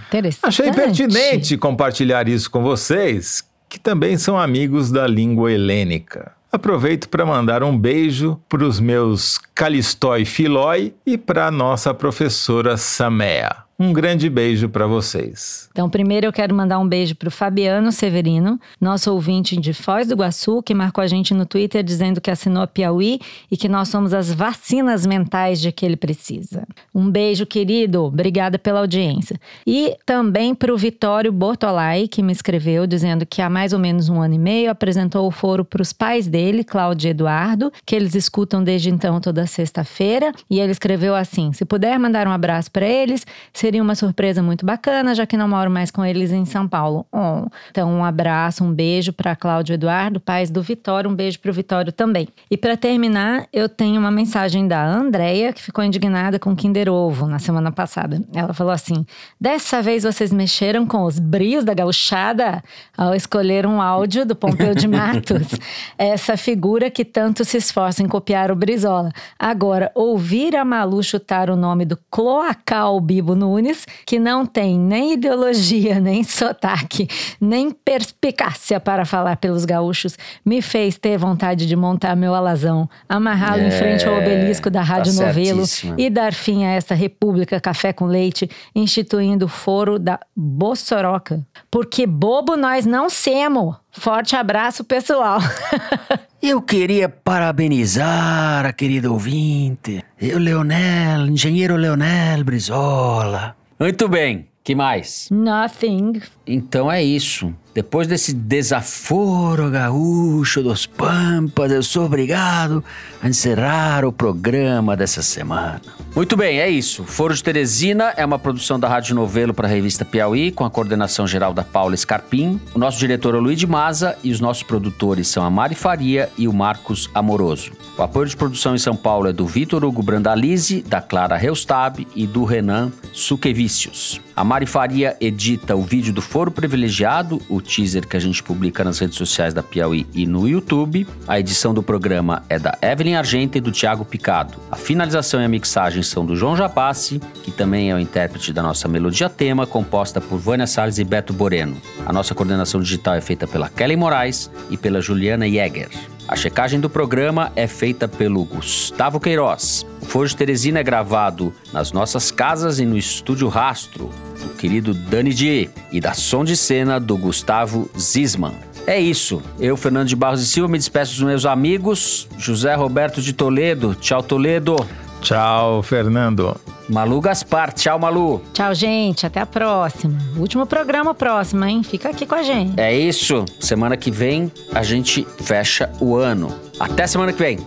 [0.06, 0.46] Interessante.
[0.46, 6.35] Achei pertinente compartilhar isso com vocês, que também são amigos da língua helênica.
[6.56, 12.78] Aproveito para mandar um beijo para os meus Calistói Filói e para a nossa professora
[12.78, 13.65] Samea.
[13.78, 15.68] Um grande beijo para vocês.
[15.70, 20.14] Então, primeiro eu quero mandar um beijo pro Fabiano Severino, nosso ouvinte de Foz do
[20.14, 23.20] Iguaçu, que marcou a gente no Twitter dizendo que assinou a Piauí
[23.50, 26.66] e que nós somos as vacinas mentais de que ele precisa.
[26.94, 28.04] Um beijo, querido.
[28.04, 29.38] Obrigada pela audiência.
[29.66, 34.22] E também pro Vitório Bortolai, que me escreveu dizendo que há mais ou menos um
[34.22, 38.14] ano e meio apresentou o foro para os pais dele, Cláudio e Eduardo, que eles
[38.14, 40.32] escutam desde então toda sexta-feira.
[40.48, 43.26] E ele escreveu assim: se puder mandar um abraço para eles,
[43.66, 47.04] seria uma surpresa muito bacana, já que não moro mais com eles em São Paulo.
[47.10, 47.48] Oh.
[47.68, 51.52] Então, um abraço, um beijo para Cláudio Eduardo, pais do Vitório, um beijo para o
[51.52, 52.28] Vitório também.
[52.48, 56.88] E para terminar, eu tenho uma mensagem da Andrea, que ficou indignada com o Kinder
[56.88, 58.22] Ovo na semana passada.
[58.32, 59.04] Ela falou assim:
[59.40, 62.62] dessa vez vocês mexeram com os brios da gauchada
[62.96, 65.48] ao escolher um áudio do Pompeu de Matos,
[65.98, 69.10] essa figura que tanto se esforça em copiar o Brizola.
[69.36, 75.14] Agora, ouvir a Malu chutar o nome do cloacal Bibo Nunes, que não tem nem
[75.14, 77.08] ideologia, nem sotaque,
[77.40, 83.62] nem perspicácia para falar pelos gaúchos, me fez ter vontade de montar meu alazão, amarrá-lo
[83.62, 85.94] em frente ao É, obelisco da tá Rádio Novelo certíssima.
[85.98, 91.44] e dar fim a esta república café com leite, instituindo o foro da Bossoroca.
[91.70, 93.76] Porque bobo nós não semos.
[93.90, 95.38] Forte abraço, pessoal.
[96.48, 103.56] Eu queria parabenizar a querida ouvinte, o Leonel, engenheiro Leonel Brizola.
[103.80, 105.28] Muito bem, que mais?
[105.28, 106.22] Nothing.
[106.46, 107.52] Então é isso.
[107.74, 112.82] Depois desse desaforo gaúcho dos Pampas, eu sou obrigado
[113.20, 115.95] a encerrar o programa dessa semana.
[116.16, 117.04] Muito bem, é isso.
[117.04, 120.70] Foro de Teresina é uma produção da Rádio Novelo para a revista Piauí, com a
[120.70, 122.58] coordenação geral da Paula Scarpim.
[122.74, 125.74] O nosso diretor é o Luiz de Maza e os nossos produtores são a Mari
[125.74, 127.72] Faria e o Marcos Amoroso.
[127.98, 132.08] O apoio de produção em São Paulo é do Vitor Hugo Brandalize, da Clara Reustab
[132.16, 134.18] e do Renan Suquevicius.
[134.36, 138.84] A Mari Faria edita o vídeo do Foro Privilegiado, o teaser que a gente publica
[138.84, 141.06] nas redes sociais da Piauí e no YouTube.
[141.26, 144.58] A edição do programa é da Evelyn Argenta e do Thiago Picado.
[144.70, 148.62] A finalização e a mixagem são do João Japassi, que também é o intérprete da
[148.62, 151.80] nossa melodia tema, composta por Vânia Salles e Beto Boreno.
[152.04, 155.88] A nossa coordenação digital é feita pela Kelly Moraes e pela Juliana Jäger.
[156.28, 159.86] A checagem do programa é feita pelo Gustavo Queiroz.
[160.02, 164.10] O Foro de Teresina é gravado nas nossas casas e no Estúdio Rastro,
[164.40, 165.70] do querido Dani D.
[165.92, 168.54] e da som de cena do Gustavo Zisman.
[168.88, 169.40] É isso.
[169.58, 172.28] Eu, Fernando de Barros e Silva, me despeço dos meus amigos.
[172.36, 173.94] José Roberto de Toledo.
[173.94, 174.76] Tchau, Toledo.
[175.20, 176.56] Tchau, Fernando.
[176.88, 177.72] Malu Gaspar.
[177.72, 178.42] Tchau, Malu.
[178.52, 179.26] Tchau, gente.
[179.26, 180.18] Até a próxima.
[180.36, 181.82] Último programa próximo, hein?
[181.82, 182.78] Fica aqui com a gente.
[182.78, 183.44] É isso.
[183.60, 186.52] Semana que vem a gente fecha o ano.
[186.78, 187.58] Até semana que vem.